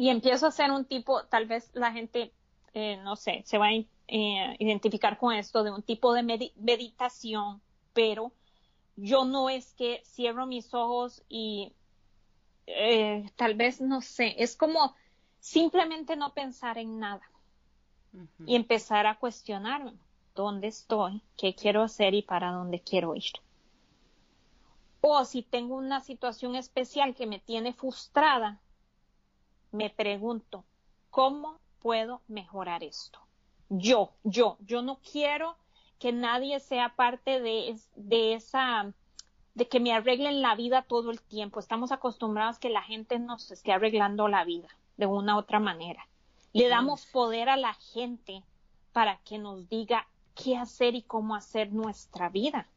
y 0.01 0.09
empiezo 0.09 0.47
a 0.47 0.51
ser 0.51 0.71
un 0.71 0.85
tipo, 0.85 1.25
tal 1.25 1.45
vez 1.45 1.69
la 1.73 1.91
gente, 1.91 2.33
eh, 2.73 2.97
no 3.03 3.15
sé, 3.15 3.43
se 3.45 3.59
va 3.59 3.67
a 3.67 3.73
eh, 3.73 4.55
identificar 4.57 5.19
con 5.19 5.31
esto 5.31 5.63
de 5.63 5.69
un 5.69 5.83
tipo 5.83 6.11
de 6.13 6.23
meditación, 6.55 7.61
pero 7.93 8.31
yo 8.95 9.25
no 9.25 9.47
es 9.47 9.75
que 9.75 10.01
cierro 10.03 10.47
mis 10.47 10.73
ojos 10.73 11.21
y 11.29 11.71
eh, 12.65 13.29
tal 13.35 13.53
vez, 13.53 13.79
no 13.79 14.01
sé, 14.01 14.33
es 14.39 14.55
como 14.55 14.95
simplemente 15.39 16.15
no 16.15 16.33
pensar 16.33 16.79
en 16.79 16.97
nada 16.97 17.29
y 18.47 18.55
empezar 18.55 19.05
a 19.05 19.19
cuestionarme 19.19 19.93
dónde 20.33 20.69
estoy, 20.69 21.21
qué 21.37 21.53
quiero 21.53 21.83
hacer 21.83 22.15
y 22.15 22.23
para 22.23 22.51
dónde 22.51 22.79
quiero 22.79 23.15
ir. 23.15 23.33
O 25.01 25.23
si 25.25 25.43
tengo 25.43 25.75
una 25.75 26.01
situación 26.01 26.55
especial 26.55 27.13
que 27.13 27.27
me 27.27 27.37
tiene 27.37 27.71
frustrada, 27.71 28.59
me 29.71 29.89
pregunto, 29.89 30.65
¿cómo 31.09 31.59
puedo 31.79 32.21
mejorar 32.27 32.83
esto? 32.83 33.19
Yo, 33.69 34.11
yo, 34.23 34.57
yo 34.59 34.81
no 34.81 34.99
quiero 34.99 35.55
que 35.99 36.11
nadie 36.11 36.59
sea 36.59 36.95
parte 36.95 37.39
de, 37.39 37.77
de 37.95 38.33
esa, 38.33 38.93
de 39.53 39.67
que 39.67 39.79
me 39.79 39.93
arreglen 39.93 40.41
la 40.41 40.55
vida 40.55 40.81
todo 40.81 41.11
el 41.11 41.21
tiempo. 41.21 41.59
Estamos 41.59 41.91
acostumbrados 41.91 42.59
que 42.59 42.69
la 42.69 42.81
gente 42.81 43.19
nos 43.19 43.51
esté 43.51 43.71
arreglando 43.71 44.27
la 44.27 44.43
vida 44.43 44.67
de 44.97 45.05
una 45.05 45.35
u 45.35 45.39
otra 45.39 45.59
manera. 45.59 46.07
Le 46.53 46.67
damos 46.67 47.05
poder 47.05 47.49
a 47.49 47.57
la 47.57 47.73
gente 47.73 48.43
para 48.91 49.17
que 49.19 49.37
nos 49.37 49.69
diga 49.69 50.07
qué 50.35 50.57
hacer 50.57 50.95
y 50.95 51.03
cómo 51.03 51.35
hacer 51.35 51.71
nuestra 51.71 52.29
vida. 52.29 52.67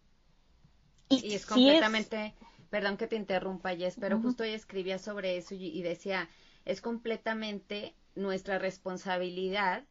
Y, 1.08 1.34
es 1.34 1.46
completamente, 1.46 2.34
perdón 2.70 2.96
que 2.96 3.06
te 3.06 3.16
interrumpa, 3.16 3.74
Jess, 3.76 3.96
pero 3.98 4.20
justo 4.20 4.42
hoy 4.42 4.50
escribía 4.50 4.98
sobre 4.98 5.36
eso 5.36 5.54
y, 5.54 5.82
decía, 5.82 6.28
es 6.64 6.80
completamente 6.80 7.94
nuestra 8.14 8.58
responsabilidad 8.58 9.84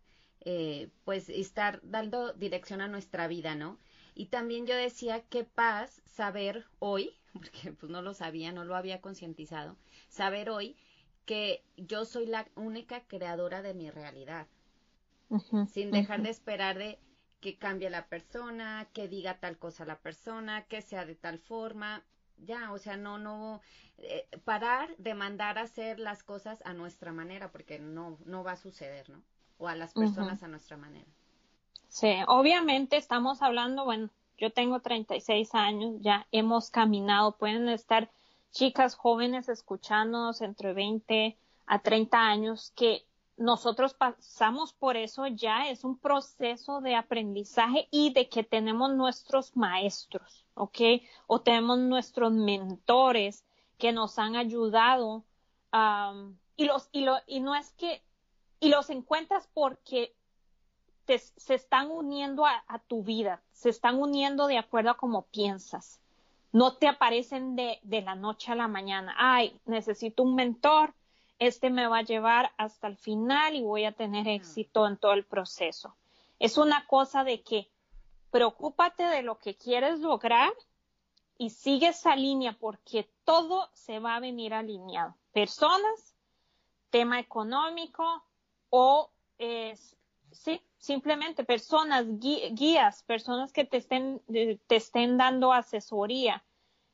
eh, 0.45 0.89
pues 1.05 1.29
estar 1.29 1.79
dando 1.83 2.33
dirección 2.33 2.81
a 2.81 2.89
nuestra 2.89 3.27
vida, 3.27 3.55
¿no? 3.55 3.79
Y 4.13 4.25
también 4.25 4.67
yo 4.67 4.75
decía, 4.75 5.21
qué 5.29 5.45
paz 5.45 6.01
saber 6.05 6.65
hoy, 6.79 7.17
porque 7.33 7.71
pues 7.71 7.89
no 7.89 8.01
lo 8.01 8.13
sabía, 8.13 8.51
no 8.51 8.65
lo 8.65 8.75
había 8.75 9.01
concientizado, 9.01 9.77
saber 10.09 10.49
hoy 10.49 10.75
que 11.25 11.63
yo 11.77 12.03
soy 12.03 12.25
la 12.25 12.45
única 12.55 13.07
creadora 13.07 13.61
de 13.61 13.73
mi 13.73 13.89
realidad, 13.89 14.47
sin 15.65 15.91
dejar 15.91 16.21
de 16.21 16.29
esperar 16.29 16.77
de 16.77 16.99
que 17.39 17.57
cambie 17.57 17.89
la 17.89 18.07
persona, 18.07 18.89
que 18.93 19.07
diga 19.07 19.39
tal 19.39 19.57
cosa 19.57 19.85
la 19.85 19.99
persona, 19.99 20.65
que 20.65 20.81
sea 20.81 21.05
de 21.05 21.15
tal 21.15 21.39
forma, 21.39 22.03
ya, 22.37 22.71
o 22.71 22.77
sea, 22.77 22.97
no, 22.97 23.17
no, 23.17 23.61
eh, 23.97 24.27
parar 24.43 24.95
de 24.97 25.13
mandar 25.13 25.57
a 25.57 25.61
hacer 25.63 25.99
las 25.99 26.23
cosas 26.23 26.61
a 26.65 26.73
nuestra 26.73 27.11
manera, 27.11 27.51
porque 27.51 27.79
no, 27.79 28.17
no 28.25 28.43
va 28.43 28.53
a 28.53 28.57
suceder, 28.57 29.09
¿no? 29.09 29.23
o 29.57 29.67
a 29.67 29.75
las 29.75 29.93
personas 29.93 30.43
a 30.43 30.47
nuestra 30.47 30.77
manera. 30.77 31.07
Sí, 31.87 32.13
obviamente 32.27 32.97
estamos 32.97 33.41
hablando, 33.41 33.85
bueno, 33.85 34.09
yo 34.37 34.51
tengo 34.51 34.79
36 34.79 35.53
años, 35.53 35.95
ya 36.01 36.27
hemos 36.31 36.69
caminado, 36.69 37.37
pueden 37.37 37.69
estar 37.69 38.09
chicas 38.51 38.95
jóvenes 38.95 39.47
escuchándonos 39.47 40.41
entre 40.41 40.73
20 40.73 41.37
a 41.65 41.79
30 41.79 42.17
años 42.17 42.73
que 42.75 43.05
nosotros 43.37 43.93
pasamos 43.93 44.73
por 44.73 44.95
eso 44.95 45.27
ya 45.27 45.69
es 45.69 45.83
un 45.83 45.97
proceso 45.97 46.81
de 46.81 46.95
aprendizaje 46.95 47.87
y 47.91 48.13
de 48.13 48.29
que 48.29 48.43
tenemos 48.43 48.93
nuestros 48.93 49.55
maestros, 49.55 50.45
¿ok? 50.53 50.79
O 51.27 51.41
tenemos 51.41 51.79
nuestros 51.79 52.31
mentores 52.31 53.43
que 53.77 53.91
nos 53.91 54.19
han 54.19 54.35
ayudado 54.35 55.23
y 56.55 56.65
los 56.65 56.89
y 56.91 57.01
lo 57.01 57.17
y 57.25 57.39
no 57.39 57.55
es 57.55 57.71
que 57.73 58.03
y 58.59 58.69
los 58.69 58.89
encuentras 58.89 59.49
porque 59.53 60.15
se 61.05 61.55
están 61.55 61.91
uniendo 61.91 62.45
a, 62.45 62.79
tu 62.87 63.03
vida, 63.03 63.41
se 63.51 63.69
están 63.69 63.99
uniendo 63.99 64.47
de 64.47 64.57
acuerdo 64.57 64.91
a 64.91 64.97
cómo 64.97 65.23
piensas. 65.23 65.99
No 66.53 66.77
te 66.77 66.87
aparecen 66.87 67.57
de, 67.57 67.79
de 67.83 68.01
la 68.01 68.15
noche 68.15 68.51
a 68.51 68.55
la 68.55 68.69
mañana. 68.69 69.13
Ay, 69.17 69.59
necesito 69.65 70.23
un 70.23 70.35
mentor, 70.35 70.93
este 71.39 71.69
me 71.69 71.87
va 71.87 71.99
a 71.99 72.03
llevar 72.03 72.51
hasta 72.57 72.87
el 72.87 72.97
final 72.97 73.55
y 73.55 73.61
voy 73.61 73.85
a 73.85 73.91
tener 73.91 74.27
éxito 74.27 74.87
en 74.87 74.97
todo 74.97 75.13
el 75.13 75.25
proceso. 75.25 75.95
Es 76.39 76.57
una 76.57 76.85
cosa 76.87 77.23
de 77.23 77.41
que 77.41 77.69
preocúpate 78.31 79.03
de 79.03 79.23
lo 79.23 79.37
que 79.37 79.55
quieres 79.55 79.99
lograr 79.99 80.51
y 81.37 81.49
sigue 81.49 81.89
esa 81.89 82.15
línea 82.15 82.57
porque 82.59 83.09
todo 83.23 83.69
se 83.73 83.99
va 83.99 84.15
a 84.15 84.19
venir 84.19 84.53
alineado. 84.53 85.15
Personas, 85.31 86.15
tema 86.89 87.19
económico, 87.19 88.23
o 88.69 89.11
es, 89.37 89.97
sí, 90.31 90.61
simplemente 90.77 91.43
personas, 91.43 92.05
guías, 92.19 93.03
personas 93.03 93.53
que 93.53 93.65
te 93.65 93.77
estén, 93.77 94.21
te 94.27 94.75
estén 94.75 95.17
dando 95.17 95.53
asesoría. 95.53 96.43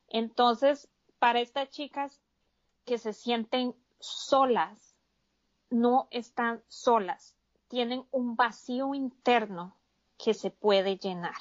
Entonces, 0.08 0.88
para 1.18 1.40
estas 1.40 1.70
chicas 1.70 2.20
que 2.84 2.98
se 2.98 3.12
sienten 3.12 3.74
solas, 4.00 4.96
no 5.70 6.08
están 6.10 6.62
solas, 6.68 7.36
tienen 7.68 8.04
un 8.10 8.34
vacío 8.34 8.94
interno 8.94 9.76
que 10.18 10.34
se 10.34 10.50
puede 10.50 10.96
llenar, 10.96 11.36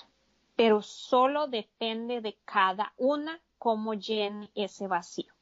pero 0.56 0.82
solo 0.82 1.48
depende 1.48 2.22
de 2.22 2.38
cada 2.46 2.94
una 2.98 3.42
cómo 3.58 3.94
llene 3.94 4.52
ese 4.56 4.88
vacío. 4.88 5.34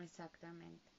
Exactamente, 0.00 0.92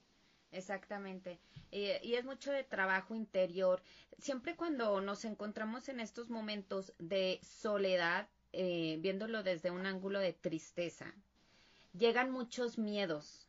exactamente. 0.51 1.39
Y 1.71 2.13
es 2.15 2.25
mucho 2.25 2.51
de 2.51 2.63
trabajo 2.63 3.15
interior. 3.15 3.81
Siempre 4.17 4.55
cuando 4.55 5.01
nos 5.01 5.23
encontramos 5.23 5.87
en 5.87 5.99
estos 5.99 6.29
momentos 6.29 6.93
de 6.97 7.39
soledad, 7.43 8.27
eh, 8.51 8.97
viéndolo 8.99 9.43
desde 9.43 9.71
un 9.71 9.85
ángulo 9.85 10.19
de 10.19 10.33
tristeza, 10.33 11.13
llegan 11.93 12.31
muchos 12.31 12.77
miedos. 12.77 13.48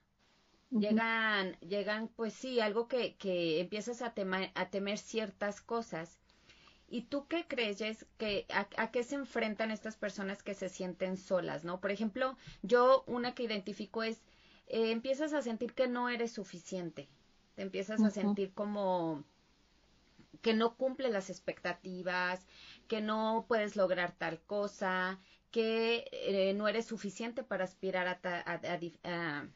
Llegan, 0.71 1.57
llegan, 1.61 2.09
pues 2.09 2.33
sí, 2.35 2.61
algo 2.61 2.89
que, 2.89 3.17
que 3.17 3.61
empiezas 3.61 4.03
a, 4.03 4.15
a 4.55 4.71
temer 4.71 4.99
ciertas 4.99 5.61
cosas. 5.61 6.21
¿Y 6.89 7.03
tú 7.03 7.27
qué 7.29 7.47
crees, 7.47 8.07
que 8.19 8.47
a, 8.51 8.91
qué 8.91 9.05
se 9.05 9.15
enfrentan 9.15 9.71
estas 9.71 9.97
personas 9.97 10.43
que 10.43 10.55
se 10.55 10.69
sienten 10.69 11.17
solas, 11.17 11.65
no? 11.65 11.81
Por 11.81 11.91
ejemplo, 11.93 12.37
yo 12.63 13.05
una 13.07 13.35
que 13.35 13.45
identifico 13.45 14.03
es, 14.03 14.23
eh, 14.67 14.91
empiezas 14.91 15.33
a 15.33 15.43
sentir 15.43 15.75
que 15.75 15.87
no 15.89 16.09
eres 16.09 16.33
suficiente, 16.33 17.09
te 17.55 17.63
empiezas 17.63 18.03
a 18.05 18.11
sentir 18.11 18.53
como 18.55 19.25
que 20.43 20.55
no 20.55 20.77
cumple 20.77 21.11
las 21.11 21.31
expectativas, 21.31 22.47
que 22.89 23.01
no 23.01 23.45
puedes 23.49 23.77
lograr 23.77 24.13
tal 24.13 24.41
cosa, 24.41 25.21
que 25.51 26.09
eh, 26.13 26.55
no 26.55 26.69
eres 26.69 26.87
suficiente 26.87 27.43
para 27.45 27.65
aspirar 27.65 28.07
a, 28.09 29.49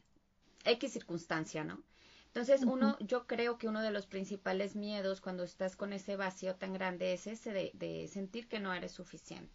X 0.65 0.93
circunstancia, 0.93 1.63
¿no? 1.63 1.81
Entonces, 2.27 2.63
uno, 2.63 2.97
yo 2.99 3.27
creo 3.27 3.57
que 3.57 3.69
uno 3.69 3.81
de 3.81 3.91
los 3.91 4.07
principales 4.07 4.75
miedos 4.75 5.21
cuando 5.21 5.43
estás 5.43 5.77
con 5.77 5.93
ese 5.93 6.17
vacío 6.17 6.55
tan 6.55 6.73
grande 6.73 7.13
es 7.13 7.27
ese 7.27 7.53
de, 7.53 8.09
sentir 8.11 8.49
que 8.49 8.59
no 8.59 8.73
eres 8.73 8.91
suficiente. 8.91 9.53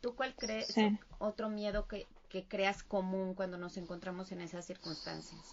¿Tú 0.00 0.14
cuál 0.14 0.36
crees 0.36 0.74
otro 1.18 1.48
miedo 1.48 1.88
que, 1.88 2.06
que 2.28 2.44
creas 2.44 2.84
común 2.84 3.34
cuando 3.34 3.58
nos 3.58 3.76
encontramos 3.76 4.30
en 4.30 4.40
esas 4.40 4.64
circunstancias? 4.64 5.52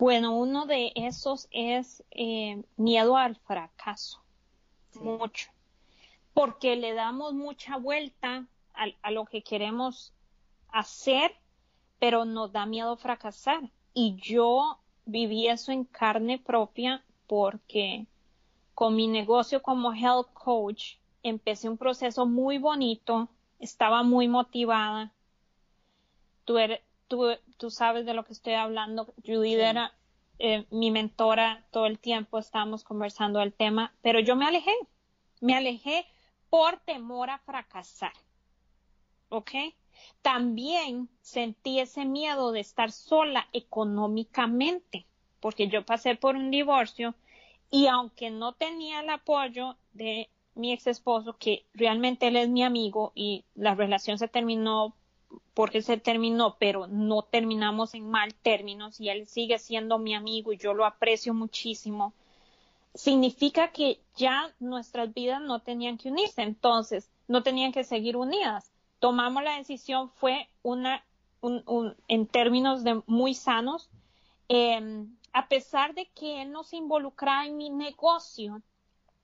Bueno, 0.00 0.34
uno 0.34 0.64
de 0.64 0.92
esos 0.94 1.46
es 1.50 2.02
eh, 2.10 2.62
miedo 2.78 3.18
al 3.18 3.36
fracaso, 3.36 4.22
mucho, 4.94 5.50
porque 6.32 6.74
le 6.76 6.94
damos 6.94 7.34
mucha 7.34 7.76
vuelta 7.76 8.46
a, 8.72 9.10
lo 9.10 9.26
que 9.26 9.42
queremos 9.42 10.14
hacer, 10.68 11.36
pero 12.00 12.24
nos 12.24 12.50
da 12.50 12.66
miedo 12.66 12.96
fracasar. 12.96 13.70
Y 13.94 14.16
yo 14.16 14.80
viví 15.04 15.46
eso 15.46 15.70
en 15.70 15.84
carne 15.84 16.38
propia 16.38 17.04
porque 17.28 18.06
con 18.74 18.96
mi 18.96 19.06
negocio 19.06 19.62
como 19.62 19.92
health 19.92 20.32
coach 20.32 20.96
empecé 21.22 21.68
un 21.68 21.76
proceso 21.76 22.26
muy 22.26 22.58
bonito, 22.58 23.28
estaba 23.58 24.02
muy 24.02 24.26
motivada. 24.26 25.12
Tú, 26.44 26.58
eres, 26.58 26.80
tú, 27.06 27.70
sabes 27.70 28.06
de 28.06 28.14
lo 28.14 28.24
que 28.24 28.32
estoy 28.32 28.54
hablando. 28.54 29.12
Judith 29.24 29.58
era 29.58 29.92
eh, 30.38 30.66
mi 30.70 30.90
mentora 30.90 31.66
todo 31.70 31.86
el 31.86 31.98
tiempo, 31.98 32.38
estábamos 32.38 32.82
conversando 32.82 33.40
del 33.40 33.52
tema, 33.52 33.92
pero 34.00 34.18
yo 34.20 34.34
me 34.34 34.46
alejé, 34.46 34.74
me 35.40 35.54
alejé 35.54 36.06
por 36.48 36.78
temor 36.80 37.30
a 37.30 37.38
fracasar. 37.38 38.14
¿Ok? 39.28 39.50
También 40.22 41.08
sentí 41.22 41.80
ese 41.80 42.04
miedo 42.04 42.52
de 42.52 42.60
estar 42.60 42.92
sola 42.92 43.48
económicamente, 43.52 45.06
porque 45.40 45.68
yo 45.68 45.84
pasé 45.84 46.14
por 46.14 46.36
un 46.36 46.50
divorcio 46.50 47.14
y 47.70 47.86
aunque 47.86 48.30
no 48.30 48.52
tenía 48.52 49.00
el 49.00 49.10
apoyo 49.10 49.76
de 49.92 50.28
mi 50.54 50.72
ex 50.72 50.86
esposo, 50.86 51.36
que 51.38 51.64
realmente 51.74 52.28
él 52.28 52.36
es 52.36 52.48
mi 52.48 52.62
amigo 52.62 53.12
y 53.14 53.44
la 53.54 53.74
relación 53.74 54.18
se 54.18 54.28
terminó 54.28 54.94
porque 55.54 55.82
se 55.82 55.96
terminó, 55.96 56.56
pero 56.58 56.86
no 56.86 57.22
terminamos 57.22 57.94
en 57.94 58.08
mal 58.08 58.34
términos 58.34 59.00
y 59.00 59.10
él 59.10 59.26
sigue 59.26 59.58
siendo 59.58 59.98
mi 59.98 60.14
amigo 60.14 60.52
y 60.52 60.58
yo 60.58 60.74
lo 60.74 60.84
aprecio 60.84 61.34
muchísimo, 61.34 62.14
significa 62.94 63.70
que 63.70 64.00
ya 64.16 64.52
nuestras 64.58 65.12
vidas 65.14 65.40
no 65.40 65.60
tenían 65.60 65.98
que 65.98 66.08
unirse, 66.08 66.42
entonces 66.42 67.10
no 67.28 67.42
tenían 67.42 67.72
que 67.72 67.84
seguir 67.84 68.16
unidas. 68.16 68.69
Tomamos 69.00 69.42
la 69.42 69.56
decisión, 69.56 70.10
fue 70.10 70.48
una, 70.62 71.04
un, 71.40 71.96
en 72.06 72.26
términos 72.26 72.84
de 72.84 73.02
muy 73.06 73.34
sanos, 73.34 73.90
em, 74.48 75.16
a 75.32 75.48
pesar 75.48 75.94
de 75.94 76.06
que 76.10 76.42
él 76.42 76.52
no 76.52 76.62
se 76.62 76.76
involucraba 76.76 77.46
en 77.46 77.56
mi 77.56 77.70
negocio 77.70 78.62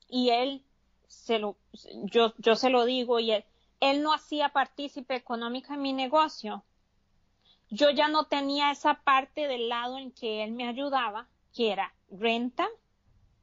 y 0.08 0.30
él 0.30 0.64
se 1.06 1.38
lo, 1.38 1.56
yo, 2.04 2.32
yo 2.38 2.56
se 2.56 2.70
lo 2.70 2.84
digo 2.84 3.20
y 3.20 3.32
él, 3.32 3.44
él 3.80 4.02
no 4.02 4.12
hacía 4.12 4.48
partícipe 4.48 5.14
económico 5.14 5.72
en 5.72 5.82
mi 5.82 5.92
negocio. 5.92 6.64
Yo 7.68 7.90
ya 7.90 8.08
no 8.08 8.24
tenía 8.24 8.70
esa 8.70 8.94
parte 9.02 9.48
del 9.48 9.68
lado 9.68 9.98
en 9.98 10.12
que 10.12 10.44
él 10.44 10.52
me 10.52 10.68
ayudaba, 10.68 11.28
que 11.52 11.72
era 11.72 11.92
renta 12.10 12.68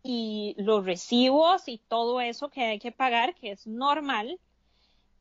y 0.02 0.56
los 0.58 0.86
recibos 0.86 1.68
y 1.68 1.78
todo 1.78 2.22
eso 2.22 2.50
que 2.50 2.64
hay 2.64 2.80
que 2.80 2.92
pagar, 2.92 3.36
que 3.36 3.52
es 3.52 3.68
normal, 3.68 4.40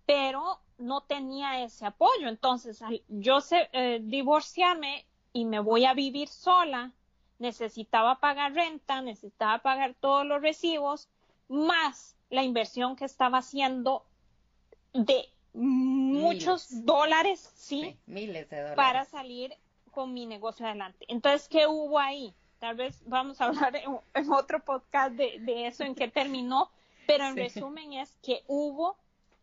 pero 0.06 0.60
no 0.82 1.02
tenía 1.02 1.62
ese 1.62 1.86
apoyo. 1.86 2.28
Entonces, 2.28 2.82
yo 3.08 3.40
sé, 3.40 3.68
eh, 3.72 4.00
divorciarme 4.02 5.06
y 5.32 5.44
me 5.44 5.60
voy 5.60 5.84
a 5.84 5.94
vivir 5.94 6.28
sola, 6.28 6.92
necesitaba 7.38 8.20
pagar 8.20 8.54
renta, 8.54 9.00
necesitaba 9.00 9.58
pagar 9.58 9.94
todos 9.98 10.26
los 10.26 10.42
recibos, 10.42 11.08
más 11.48 12.16
la 12.30 12.42
inversión 12.42 12.96
que 12.96 13.04
estaba 13.04 13.38
haciendo 13.38 14.04
de 14.92 15.28
muchos 15.54 16.84
dólares, 16.84 17.52
¿sí? 17.54 17.96
Miles 18.06 18.48
de 18.48 18.56
dólares. 18.56 18.76
Para 18.76 19.04
salir 19.04 19.54
con 19.90 20.14
mi 20.14 20.26
negocio 20.26 20.66
adelante. 20.66 21.04
Entonces, 21.08 21.48
¿qué 21.48 21.66
hubo 21.66 21.98
ahí? 21.98 22.34
Tal 22.58 22.76
vez 22.76 23.02
vamos 23.06 23.40
a 23.40 23.46
hablar 23.46 23.74
en, 23.76 24.32
otro 24.32 24.60
podcast 24.64 25.14
de, 25.14 25.66
eso, 25.66 25.84
en 25.84 25.94
qué 25.94 26.08
terminó, 26.08 26.70
pero 27.06 27.26
en 27.26 27.36
resumen 27.36 27.92
es 27.94 28.16
que 28.22 28.44
hubo 28.46 28.96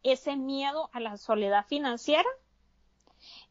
ese 0.04 0.36
miedo 0.36 0.90
a 0.94 1.00
la 1.00 1.18
soledad 1.18 1.66
financiera 1.68 2.30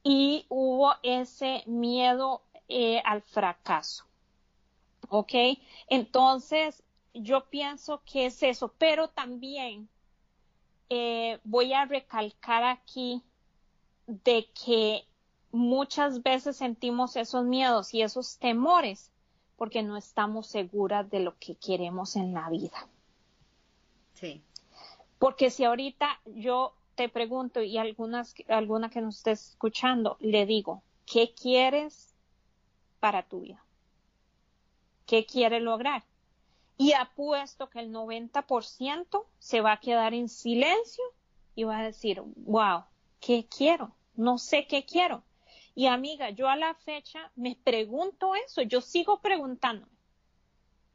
y 0.03 0.47
hubo 0.49 0.95
ese 1.03 1.63
miedo 1.67 2.43
eh, 2.69 3.01
al 3.05 3.23
fracaso. 3.23 4.05
¿Ok? 5.09 5.33
Entonces, 5.89 6.83
yo 7.15 7.49
pienso 7.49 8.03
que 8.05 8.27
es 8.27 8.43
eso, 8.43 8.73
pero 8.79 9.09
también 9.09 9.89
eh, 10.91 11.39
voy 11.45 11.73
a 11.73 11.85
recalcar 11.85 12.65
aquí 12.65 13.23
de 14.07 14.49
que 14.65 15.05
muchas 15.51 16.23
veces 16.23 16.57
sentimos 16.57 17.17
esos 17.17 17.45
miedos 17.45 17.95
y 17.95 18.03
esos 18.03 18.39
temores 18.39 19.11
porque 19.57 19.83
no 19.83 19.97
estamos 19.97 20.47
seguras 20.47 21.11
de 21.11 21.21
lo 21.21 21.37
que 21.39 21.57
queremos 21.57 22.17
en 22.17 22.33
la 22.33 22.49
vida. 22.49 22.87
Sí. 24.15 24.43
Porque 25.19 25.51
si 25.51 25.65
ahorita 25.65 26.21
yo 26.27 26.75
te 26.95 27.09
pregunto 27.09 27.63
y 27.63 27.79
algunas, 27.79 28.35
alguna 28.49 28.91
que 28.91 29.01
nos 29.01 29.19
estés 29.19 29.51
escuchando, 29.51 30.17
le 30.21 30.47
digo, 30.47 30.83
¿qué 31.07 31.33
quieres 31.35 32.15
para 33.01 33.23
tu 33.23 33.41
vida? 33.41 33.65
¿Qué 35.07 35.25
quieres 35.27 35.63
lograr? 35.63 36.05
Y 36.77 36.93
apuesto 36.93 37.69
que 37.71 37.81
el 37.81 37.93
90% 37.93 39.25
se 39.39 39.61
va 39.61 39.73
a 39.73 39.81
quedar 39.81 40.15
en 40.15 40.29
silencio 40.29 41.05
y 41.55 41.65
va 41.65 41.79
a 41.79 41.85
decir, 41.85 42.23
wow, 42.37 42.85
¿qué 43.21 43.47
quiero? 43.47 43.93
No 44.15 44.39
sé 44.39 44.67
qué 44.67 44.85
quiero. 44.85 45.25
Y 45.75 45.87
amiga, 45.87 46.31
yo 46.31 46.49
a 46.49 46.57
la 46.57 46.75
fecha 46.75 47.31
me 47.37 47.57
pregunto 47.57 48.35
eso, 48.35 48.63
yo 48.63 48.81
sigo 48.81 49.21
preguntándome. 49.21 49.93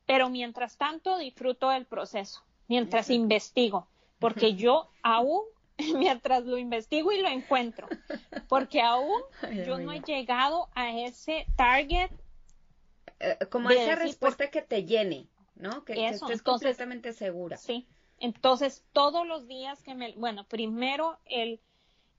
Pero 0.06 0.30
mientras 0.30 0.78
tanto 0.78 1.18
disfruto 1.18 1.70
del 1.70 1.86
proceso, 1.86 2.44
mientras 2.68 3.10
investigo, 3.10 3.88
porque 4.24 4.56
yo 4.56 4.90
aún, 5.02 5.42
mientras 5.98 6.46
lo 6.46 6.58
investigo 6.58 7.12
y 7.12 7.22
lo 7.22 7.28
encuentro, 7.28 7.88
porque 8.48 8.82
aún 8.82 9.22
yo 9.66 9.78
no 9.80 9.92
he 9.92 10.00
llegado 10.00 10.70
a 10.76 10.92
ese 10.98 11.46
target. 11.58 12.10
Eh, 13.20 13.38
como 13.50 13.70
esa 13.70 13.96
respuesta 13.96 14.50
que 14.50 14.62
te 14.62 14.86
llene. 14.86 15.28
¿no? 15.56 15.84
Que, 15.84 16.08
Eso, 16.08 16.26
estés 16.26 16.42
completamente 16.42 17.14
segura. 17.14 17.58
Sí. 17.58 17.88
Entonces, 18.20 18.84
todos 18.94 19.28
los 19.28 19.48
días 19.48 19.82
que 19.84 19.96
me, 19.96 20.14
bueno, 20.14 20.46
primero 20.46 21.18
el, 21.26 21.60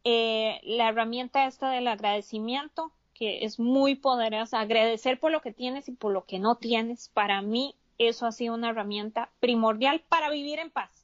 eh, 0.05 0.61
la 0.62 0.88
herramienta 0.88 1.47
esta 1.47 1.71
del 1.71 1.88
agradecimiento, 1.88 2.93
que 3.14 3.45
es 3.45 3.59
muy 3.59 3.95
poderosa, 3.95 4.61
agradecer 4.61 5.19
por 5.19 5.33
lo 5.33 5.40
que 5.40 5.53
tienes 5.53 5.88
y 5.88 5.93
por 5.93 6.12
lo 6.12 6.25
que 6.27 6.38
no 6.38 6.57
tienes, 6.57 7.09
para 7.09 7.43
mí 7.43 7.75
eso 7.99 8.27
ha 8.27 8.33
sido 8.33 8.55
una 8.55 8.71
herramienta 8.71 9.31
primordial 9.40 10.03
para 10.09 10.31
vivir 10.31 10.59
en 10.59 10.71
paz. 10.71 11.04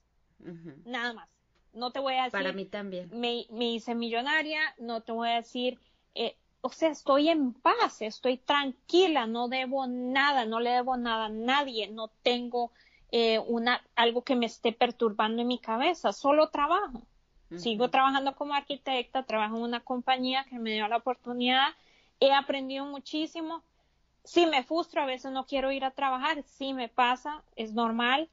Nada 0.84 1.12
más. 1.12 1.28
No 1.72 1.92
te 1.92 2.00
voy 2.00 2.14
a 2.14 2.24
decir. 2.24 2.32
Para 2.32 2.52
mí 2.52 2.64
también. 2.64 3.10
Me, 3.12 3.46
me 3.50 3.72
hice 3.72 3.94
millonaria, 3.94 4.60
no 4.78 5.02
te 5.02 5.12
voy 5.12 5.28
a 5.28 5.36
decir, 5.36 5.78
eh, 6.14 6.36
o 6.62 6.70
sea, 6.70 6.90
estoy 6.90 7.28
en 7.28 7.52
paz, 7.52 8.02
estoy 8.02 8.36
tranquila, 8.36 9.26
no 9.26 9.48
debo 9.48 9.86
nada, 9.86 10.44
no 10.44 10.60
le 10.60 10.70
debo 10.70 10.96
nada 10.96 11.26
a 11.26 11.30
nadie, 11.30 11.88
no 11.88 12.08
tengo 12.22 12.72
eh, 13.12 13.38
una, 13.38 13.82
algo 13.96 14.22
que 14.22 14.36
me 14.36 14.46
esté 14.46 14.72
perturbando 14.72 15.42
en 15.42 15.48
mi 15.48 15.58
cabeza, 15.58 16.12
solo 16.12 16.48
trabajo. 16.48 17.02
Sigo 17.56 17.90
trabajando 17.90 18.36
como 18.36 18.54
arquitecta, 18.54 19.24
trabajo 19.24 19.56
en 19.56 19.62
una 19.64 19.80
compañía 19.80 20.44
que 20.44 20.60
me 20.60 20.70
dio 20.74 20.86
la 20.86 20.98
oportunidad, 20.98 21.66
he 22.20 22.32
aprendido 22.32 22.86
muchísimo. 22.86 23.64
Si 24.22 24.46
me 24.46 24.62
frustro, 24.62 25.02
a 25.02 25.06
veces 25.06 25.32
no 25.32 25.46
quiero 25.46 25.72
ir 25.72 25.84
a 25.84 25.90
trabajar, 25.90 26.44
sí 26.44 26.74
me 26.74 26.88
pasa, 26.88 27.42
es 27.56 27.72
normal, 27.72 28.28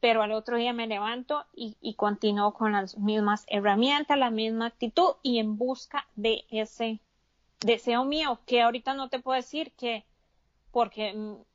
pero 0.00 0.22
al 0.22 0.32
otro 0.32 0.56
día 0.56 0.72
me 0.72 0.86
levanto 0.86 1.44
y, 1.54 1.76
y 1.80 1.94
continúo 1.94 2.52
con 2.54 2.72
las 2.72 2.98
mismas 2.98 3.44
herramientas, 3.48 4.18
la 4.18 4.30
misma 4.30 4.66
actitud 4.66 5.14
y 5.22 5.38
en 5.38 5.56
busca 5.56 6.06
de 6.16 6.44
ese 6.50 7.00
deseo 7.60 8.04
mío, 8.04 8.40
que 8.46 8.62
ahorita 8.62 8.94
no 8.94 9.08
te 9.08 9.18
puedo 9.18 9.36
decir 9.36 9.72
que, 9.72 10.04
porque 10.70 11.14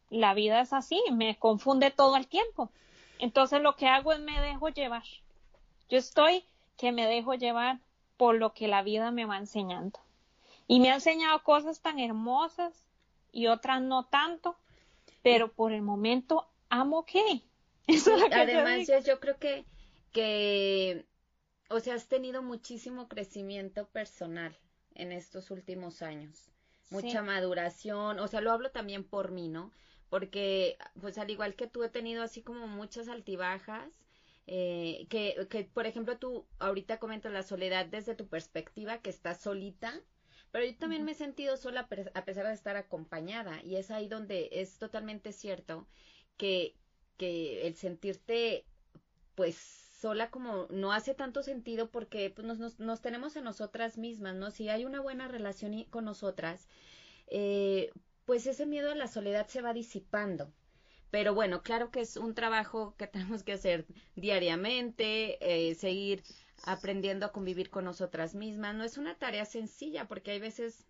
la 0.10 0.34
vida 0.34 0.62
es 0.62 0.73
así, 0.73 1.01
me 1.12 1.38
confunde 1.38 1.91
todo 1.91 2.17
el 2.17 2.27
tiempo. 2.27 2.69
Entonces 3.19 3.62
lo 3.62 3.75
que 3.75 3.88
hago 3.88 4.12
es 4.13 4.19
me 4.19 4.39
dejo 4.41 4.69
llevar. 4.69 5.04
Yo 5.89 5.97
estoy 5.97 6.43
que 6.77 6.91
me 6.91 7.06
dejo 7.06 7.36
llevar 7.36 7.80
por 8.17 8.36
lo 8.36 8.54
que 8.54 8.67
la 8.67 8.82
vida 8.82 9.12
me 9.12 9.25
va 9.25 9.38
enseñando. 9.38 9.99
Y 10.67 10.80
me 10.80 10.91
ha 10.91 10.95
enseñado 10.95 11.43
cosas 11.43 11.82
tan 11.82 11.99
hermosas 11.99 12.84
y 13.32 13.47
otras 13.47 13.82
no 13.82 14.04
tanto, 14.06 14.56
pero 15.21 15.51
por 15.51 15.71
el 15.71 15.82
momento 15.82 16.47
amo 16.69 17.06
que. 17.06 17.41
Eso 17.91 18.15
además, 18.32 18.88
yo, 18.88 18.99
yo 18.99 19.19
creo 19.19 19.38
que, 19.38 19.65
que, 20.12 21.06
o 21.69 21.80
sea, 21.80 21.95
has 21.95 22.08
tenido 22.08 22.41
muchísimo 22.41 23.08
crecimiento 23.08 23.88
personal 23.89 24.58
en 24.95 25.12
estos 25.12 25.51
últimos 25.51 26.01
años. 26.01 26.51
Mucha 26.89 27.21
maduración, 27.21 28.19
o 28.19 28.27
sea, 28.27 28.41
lo 28.41 28.51
hablo 28.51 28.71
también 28.71 29.04
por 29.06 29.32
mí, 29.32 29.47
¿no? 29.47 29.71
Porque, 30.10 30.77
pues 30.99 31.17
al 31.17 31.30
igual 31.30 31.56
que 31.56 31.67
tú, 31.67 31.84
he 31.84 31.89
tenido 31.89 32.21
así 32.21 32.41
como 32.41 32.67
muchas 32.67 33.08
altibajas, 33.08 33.89
eh, 34.45 35.08
que, 35.10 35.47
que, 35.49 35.63
por 35.63 35.86
ejemplo, 35.86 36.17
tú 36.17 36.45
ahorita 36.60 36.99
comentas 36.99 37.32
la 37.32 37.43
soledad 37.43 37.86
desde 37.86 38.15
tu 38.15 38.27
perspectiva, 38.27 38.97
que 38.97 39.10
estás 39.10 39.39
solita, 39.39 40.01
pero 40.51 40.65
yo 40.65 40.75
también 40.75 41.06
me 41.06 41.13
he 41.13 41.15
sentido 41.15 41.56
sola 41.56 41.88
a 42.13 42.25
pesar 42.25 42.45
de 42.45 42.54
estar 42.54 42.75
acompañada, 42.75 43.63
y 43.63 43.77
es 43.77 43.89
ahí 43.89 44.10
donde 44.10 44.49
es 44.51 44.77
totalmente 44.77 45.32
cierto 45.32 45.88
que, 46.36 46.75
que 47.21 47.67
el 47.67 47.75
sentirte, 47.75 48.65
pues, 49.36 49.55
sola 49.55 50.31
como 50.31 50.65
no 50.71 50.91
hace 50.91 51.13
tanto 51.13 51.43
sentido 51.43 51.91
porque 51.91 52.31
pues, 52.31 52.47
nos, 52.47 52.79
nos, 52.79 53.01
tenemos 53.01 53.36
en 53.36 53.43
nosotras 53.43 53.99
mismas, 53.99 54.34
¿no? 54.34 54.49
Si 54.49 54.69
hay 54.69 54.86
una 54.86 55.01
buena 55.01 55.27
relación 55.27 55.84
con 55.91 56.05
nosotras, 56.05 56.67
eh, 57.27 57.91
pues 58.25 58.47
ese 58.47 58.65
miedo 58.65 58.91
a 58.91 58.95
la 58.95 59.07
soledad 59.07 59.45
se 59.47 59.62
va 59.62 59.71
disipando. 59.71 60.51
Pero 61.12 61.36
bueno, 61.36 61.62
claro 61.62 61.91
que 61.91 62.01
es 62.01 62.17
un 62.17 62.34
trabajo 62.34 62.95
que 62.97 63.05
tenemos 63.13 63.43
que 63.43 63.53
hacer 63.53 63.86
diariamente, 64.15 65.38
eh, 65.41 65.75
seguir 65.75 66.23
aprendiendo 66.65 67.27
a 67.27 67.31
convivir 67.31 67.69
con 67.69 67.86
nosotras 67.86 68.34
mismas. 68.34 68.73
No 68.73 68.84
es 68.84 68.97
una 68.97 69.13
tarea 69.19 69.45
sencilla 69.45 70.07
porque 70.07 70.31
hay 70.31 70.39
veces 70.39 70.88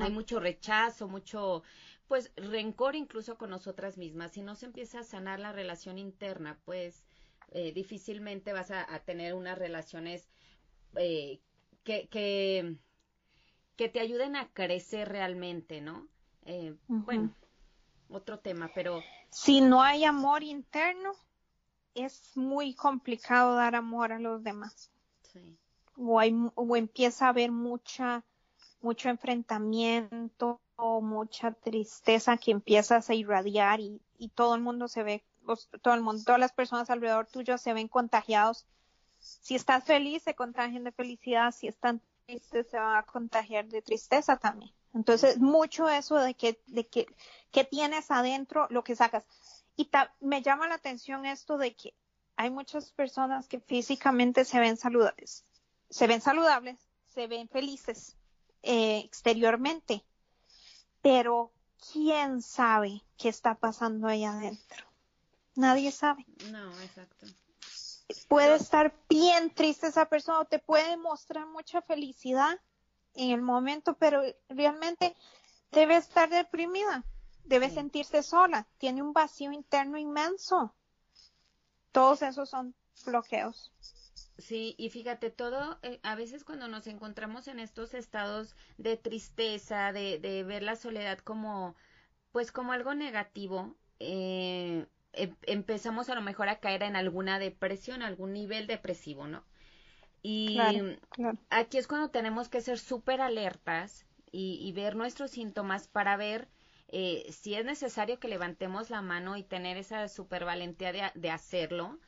hay 0.00 0.10
mucho 0.12 0.38
rechazo, 0.38 1.08
mucho 1.08 1.64
pues 2.08 2.32
rencor 2.36 2.96
incluso 2.96 3.36
con 3.36 3.50
nosotras 3.50 3.98
mismas. 3.98 4.32
Si 4.32 4.42
no 4.42 4.54
se 4.54 4.66
empieza 4.66 5.00
a 5.00 5.04
sanar 5.04 5.38
la 5.38 5.52
relación 5.52 5.98
interna, 5.98 6.58
pues 6.64 7.04
eh, 7.52 7.72
difícilmente 7.72 8.52
vas 8.52 8.70
a, 8.70 8.86
tener 9.00 9.34
unas 9.34 9.58
relaciones 9.58 10.28
eh, 10.96 11.40
que, 11.84 12.08
que 13.76 13.88
te 13.88 14.00
ayuden 14.00 14.36
a 14.36 14.48
crecer 14.48 15.08
realmente, 15.08 15.80
¿no? 15.80 16.08
Eh, 16.46 16.74
bueno, 16.88 17.32
otro 18.08 18.38
tema, 18.38 18.70
pero... 18.74 19.02
Si 19.30 19.60
no 19.60 19.82
hay 19.82 20.04
amor 20.04 20.42
interno, 20.42 21.12
es 21.94 22.36
muy 22.36 22.74
complicado 22.74 23.54
dar 23.54 23.76
amor 23.76 24.12
a 24.12 24.18
los 24.18 24.42
demás. 24.42 24.90
Sí. 25.32 25.58
O, 25.96 26.18
hay, 26.18 26.34
o 26.54 26.76
empieza 26.76 27.26
a 27.26 27.28
haber 27.28 27.52
mucha, 27.52 28.24
mucho 28.80 29.10
enfrentamiento 29.10 30.60
mucha 30.78 31.52
tristeza 31.52 32.36
que 32.36 32.52
empiezas 32.52 33.10
a 33.10 33.14
irradiar 33.14 33.80
y, 33.80 34.00
y 34.18 34.28
todo 34.28 34.54
el 34.54 34.60
mundo 34.60 34.88
se 34.88 35.02
ve, 35.02 35.24
todo 35.82 35.94
el 35.94 36.02
mundo, 36.02 36.22
todas 36.24 36.40
las 36.40 36.52
personas 36.52 36.90
alrededor 36.90 37.26
tuyo 37.26 37.58
se 37.58 37.72
ven 37.72 37.88
contagiados. 37.88 38.66
Si 39.18 39.54
estás 39.54 39.84
feliz, 39.84 40.22
se 40.22 40.34
contagian 40.34 40.84
de 40.84 40.92
felicidad. 40.92 41.52
Si 41.52 41.66
están 41.66 42.00
tristes, 42.26 42.68
se 42.70 42.78
van 42.78 42.96
a 42.96 43.02
contagiar 43.02 43.66
de 43.66 43.82
tristeza 43.82 44.36
también. 44.36 44.72
Entonces, 44.94 45.38
mucho 45.38 45.88
eso 45.88 46.16
de 46.16 46.34
que, 46.34 46.60
de 46.66 46.86
que, 46.86 47.06
que 47.50 47.64
tienes 47.64 48.10
adentro, 48.10 48.66
lo 48.70 48.84
que 48.84 48.96
sacas. 48.96 49.24
Y 49.76 49.90
me 50.20 50.42
llama 50.42 50.68
la 50.68 50.74
atención 50.74 51.26
esto 51.26 51.58
de 51.58 51.74
que 51.74 51.94
hay 52.36 52.50
muchas 52.50 52.92
personas 52.92 53.48
que 53.48 53.60
físicamente 53.60 54.44
se 54.44 54.60
ven 54.60 54.76
saludables, 54.76 55.44
se 55.90 56.06
ven 56.06 56.20
saludables, 56.20 56.78
se 57.06 57.26
ven 57.26 57.48
felices 57.48 58.16
eh, 58.62 58.98
exteriormente, 59.04 60.04
pero 61.02 61.52
¿quién 61.92 62.42
sabe 62.42 63.02
qué 63.16 63.28
está 63.28 63.54
pasando 63.54 64.08
ahí 64.08 64.24
adentro? 64.24 64.86
Nadie 65.54 65.90
sabe. 65.90 66.24
No, 66.50 66.72
exacto. 66.80 67.26
Puede 68.28 68.54
estar 68.54 68.94
bien 69.08 69.52
triste 69.54 69.88
esa 69.88 70.06
persona 70.06 70.40
o 70.40 70.44
te 70.44 70.58
puede 70.58 70.96
mostrar 70.96 71.46
mucha 71.46 71.82
felicidad 71.82 72.58
en 73.14 73.30
el 73.30 73.42
momento, 73.42 73.94
pero 73.94 74.22
realmente 74.48 75.14
debe 75.70 75.96
estar 75.96 76.30
deprimida 76.30 77.04
debe 77.48 77.70
sentirse 77.70 78.22
sola, 78.22 78.66
tiene 78.76 79.02
un 79.02 79.12
vacío 79.12 79.52
interno 79.52 79.96
inmenso. 79.96 80.74
Todos 81.92 82.22
esos 82.22 82.50
son 82.50 82.74
bloqueos. 83.06 83.72
Sí, 84.38 84.74
y 84.78 84.90
fíjate, 84.90 85.30
todo, 85.30 85.78
eh, 85.82 86.00
a 86.02 86.14
veces 86.14 86.44
cuando 86.44 86.68
nos 86.68 86.86
encontramos 86.86 87.48
en 87.48 87.58
estos 87.58 87.92
estados 87.92 88.54
de 88.76 88.96
tristeza, 88.96 89.92
de, 89.92 90.18
de 90.18 90.44
ver 90.44 90.62
la 90.62 90.76
soledad 90.76 91.18
como, 91.18 91.74
pues 92.32 92.52
como 92.52 92.72
algo 92.72 92.94
negativo, 92.94 93.76
eh, 93.98 94.86
em, 95.12 95.34
empezamos 95.42 96.08
a 96.08 96.14
lo 96.14 96.22
mejor 96.22 96.48
a 96.48 96.60
caer 96.60 96.84
en 96.84 96.94
alguna 96.96 97.38
depresión, 97.38 98.02
algún 98.02 98.32
nivel 98.32 98.66
depresivo, 98.66 99.26
¿no? 99.26 99.44
Y 100.22 100.58
aquí 101.50 101.78
es 101.78 101.86
cuando 101.86 102.10
tenemos 102.10 102.48
que 102.48 102.60
ser 102.60 102.78
súper 102.78 103.20
alertas 103.20 104.06
y, 104.30 104.58
y, 104.62 104.72
ver 104.72 104.96
nuestros 104.96 105.30
síntomas 105.30 105.88
para 105.88 106.16
ver 106.16 106.48
eh, 106.88 107.26
si 107.30 107.54
es 107.54 107.64
necesario 107.64 108.18
que 108.18 108.28
levantemos 108.28 108.88
la 108.88 109.02
mano 109.02 109.36
y 109.36 109.42
tener 109.42 109.76
esa 109.76 110.08
super 110.08 110.44
valentía 110.44 111.12
de, 111.14 111.30
hacerlo, 111.30 111.98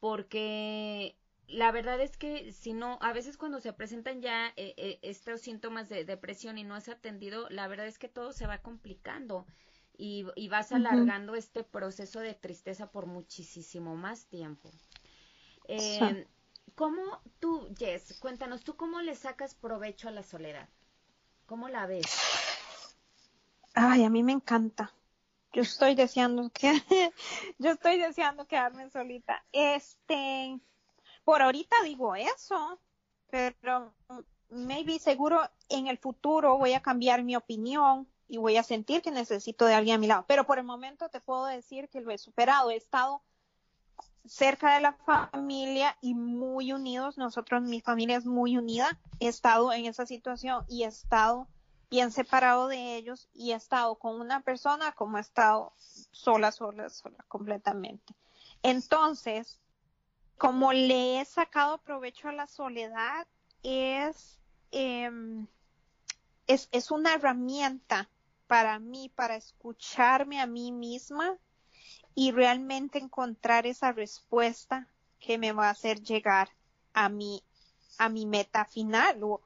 porque 0.00 1.16
la 1.48 1.72
verdad 1.72 2.00
es 2.00 2.16
que 2.16 2.52
si 2.52 2.74
no, 2.74 2.98
a 3.00 3.12
veces 3.12 3.36
cuando 3.36 3.60
se 3.60 3.72
presentan 3.72 4.20
ya 4.20 4.48
eh, 4.56 4.74
eh, 4.76 4.98
estos 5.02 5.40
síntomas 5.40 5.88
de 5.88 6.04
depresión 6.04 6.58
y 6.58 6.64
no 6.64 6.76
es 6.76 6.88
atendido, 6.88 7.48
la 7.48 7.66
verdad 7.68 7.86
es 7.86 7.98
que 7.98 8.08
todo 8.08 8.32
se 8.32 8.46
va 8.46 8.58
complicando 8.58 9.46
y, 9.96 10.48
vas 10.48 10.70
alargando 10.72 11.34
este 11.34 11.64
proceso 11.64 12.20
de 12.20 12.34
tristeza 12.34 12.92
por 12.92 13.06
muchísimo 13.06 13.96
más 13.96 14.26
tiempo. 14.26 14.70
Eh, 15.66 16.24
¿Cómo 16.76 17.02
tú, 17.40 17.68
Jess, 17.76 18.16
cuéntanos, 18.20 18.62
tú 18.62 18.76
cómo 18.76 19.00
le 19.00 19.16
sacas 19.16 19.54
provecho 19.54 20.08
a 20.08 20.12
la 20.12 20.22
soledad? 20.22 20.68
¿Cómo 21.46 21.68
la 21.68 21.86
ves? 21.86 22.06
Ay, 23.74 24.04
a 24.04 24.10
mí 24.10 24.22
me 24.22 24.32
encanta. 24.32 24.92
Yo 25.52 25.62
estoy 25.62 25.94
deseando 25.94 26.50
que, 26.50 26.72
yo 27.58 27.70
estoy 27.70 27.98
deseando 27.98 28.46
quedarme 28.46 28.90
solita. 28.90 29.44
Este, 29.50 30.60
por 31.28 31.42
ahorita 31.42 31.76
digo 31.84 32.16
eso, 32.16 32.80
pero 33.28 33.92
maybe 34.48 34.98
seguro 34.98 35.42
en 35.68 35.86
el 35.86 35.98
futuro 35.98 36.56
voy 36.56 36.72
a 36.72 36.80
cambiar 36.80 37.22
mi 37.22 37.36
opinión 37.36 38.08
y 38.28 38.38
voy 38.38 38.56
a 38.56 38.62
sentir 38.62 39.02
que 39.02 39.10
necesito 39.10 39.66
de 39.66 39.74
alguien 39.74 39.96
a 39.96 39.98
mi 39.98 40.06
lado. 40.06 40.24
Pero 40.26 40.46
por 40.46 40.58
el 40.58 40.64
momento 40.64 41.10
te 41.10 41.20
puedo 41.20 41.44
decir 41.44 41.90
que 41.90 42.00
lo 42.00 42.12
he 42.12 42.16
superado. 42.16 42.70
He 42.70 42.76
estado 42.76 43.20
cerca 44.24 44.74
de 44.74 44.80
la 44.80 44.94
familia 44.94 45.98
y 46.00 46.14
muy 46.14 46.72
unidos. 46.72 47.18
Nosotros, 47.18 47.60
mi 47.60 47.82
familia 47.82 48.16
es 48.16 48.24
muy 48.24 48.56
unida. 48.56 48.98
He 49.20 49.28
estado 49.28 49.74
en 49.74 49.84
esa 49.84 50.06
situación 50.06 50.64
y 50.66 50.84
he 50.84 50.86
estado 50.86 51.46
bien 51.90 52.10
separado 52.10 52.68
de 52.68 52.96
ellos 52.96 53.28
y 53.34 53.52
he 53.52 53.54
estado 53.54 53.96
con 53.96 54.18
una 54.18 54.40
persona 54.40 54.92
como 54.92 55.18
he 55.18 55.20
estado 55.20 55.74
sola, 55.76 56.52
sola, 56.52 56.88
sola, 56.88 57.22
completamente. 57.28 58.14
Entonces, 58.62 59.60
como 60.38 60.72
le 60.72 61.20
he 61.20 61.24
sacado 61.24 61.78
provecho 61.78 62.28
a 62.28 62.32
la 62.32 62.46
soledad, 62.46 63.26
es, 63.62 64.40
em, 64.70 65.46
es, 66.46 66.68
es 66.72 66.90
una 66.90 67.14
herramienta 67.14 68.08
para 68.46 68.78
mí, 68.78 69.10
para 69.14 69.36
escucharme 69.36 70.40
a 70.40 70.46
mí 70.46 70.72
misma 70.72 71.36
y 72.14 72.32
realmente 72.32 72.98
encontrar 72.98 73.66
esa 73.66 73.92
respuesta 73.92 74.88
que 75.20 75.36
me 75.38 75.52
va 75.52 75.66
a 75.66 75.72
hacer 75.72 76.00
llegar 76.00 76.48
a 76.94 77.08
mi, 77.08 77.42
a 77.98 78.08
mi 78.08 78.24
meta 78.24 78.64
final 78.64 79.22
o, 79.22 79.42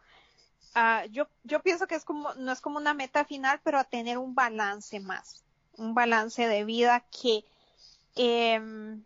Ah, 0.74 1.04
yo, 1.10 1.28
yo 1.44 1.62
pienso 1.62 1.86
que 1.86 1.94
es 1.94 2.04
como, 2.04 2.32
no 2.34 2.50
es 2.50 2.60
como 2.60 2.78
una 2.78 2.94
meta 2.94 3.24
final, 3.24 3.60
pero 3.62 3.78
a 3.78 3.84
tener 3.84 4.16
un 4.16 4.34
balance 4.34 5.00
más, 5.00 5.44
un 5.76 5.94
balance 5.94 6.46
de 6.48 6.64
vida 6.64 7.04
que 7.10 7.44
em, 8.14 9.04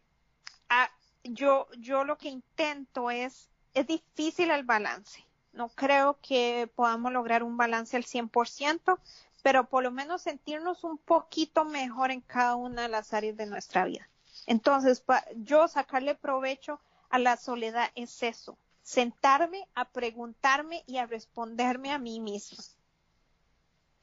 yo, 1.32 1.68
yo 1.78 2.04
lo 2.04 2.18
que 2.18 2.28
intento 2.28 3.10
es, 3.10 3.48
es 3.74 3.86
difícil 3.86 4.50
el 4.50 4.64
balance. 4.64 5.24
No 5.52 5.68
creo 5.68 6.18
que 6.20 6.70
podamos 6.74 7.12
lograr 7.12 7.42
un 7.42 7.56
balance 7.56 7.96
al 7.96 8.04
100%, 8.04 8.98
pero 9.42 9.68
por 9.68 9.82
lo 9.82 9.90
menos 9.90 10.22
sentirnos 10.22 10.84
un 10.84 10.98
poquito 10.98 11.64
mejor 11.64 12.10
en 12.10 12.20
cada 12.20 12.56
una 12.56 12.82
de 12.82 12.88
las 12.88 13.14
áreas 13.14 13.36
de 13.36 13.46
nuestra 13.46 13.84
vida. 13.84 14.08
Entonces, 14.46 15.02
yo 15.36 15.66
sacarle 15.68 16.14
provecho 16.14 16.80
a 17.08 17.18
la 17.18 17.36
soledad 17.36 17.90
es 17.94 18.22
eso, 18.22 18.58
sentarme 18.82 19.66
a 19.74 19.86
preguntarme 19.86 20.84
y 20.86 20.98
a 20.98 21.06
responderme 21.06 21.92
a 21.92 21.98
mí 21.98 22.20
misma 22.20 22.62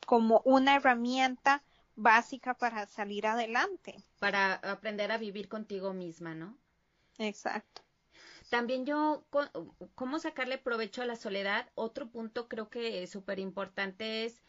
como 0.06 0.42
una 0.46 0.76
herramienta 0.76 1.64
básica 1.96 2.54
para 2.54 2.88
salir 2.88 3.28
adelante. 3.28 3.96
Para 4.20 4.56
aprender 4.56 5.12
a 5.12 5.18
vivir 5.18 5.48
contigo 5.48 5.94
misma, 5.94 6.36
¿no? 6.36 6.58
Exacto. 7.18 7.82
También 8.50 8.86
yo, 8.86 9.26
¿cómo 9.96 10.20
sacarle 10.20 10.58
provecho 10.58 11.02
a 11.02 11.06
la 11.06 11.16
soledad? 11.16 11.72
Otro 11.76 12.10
punto 12.10 12.48
creo 12.48 12.70
que 12.70 13.04
es 13.04 13.10
súper 13.10 13.40
importante 13.40 14.26
es 14.26 14.44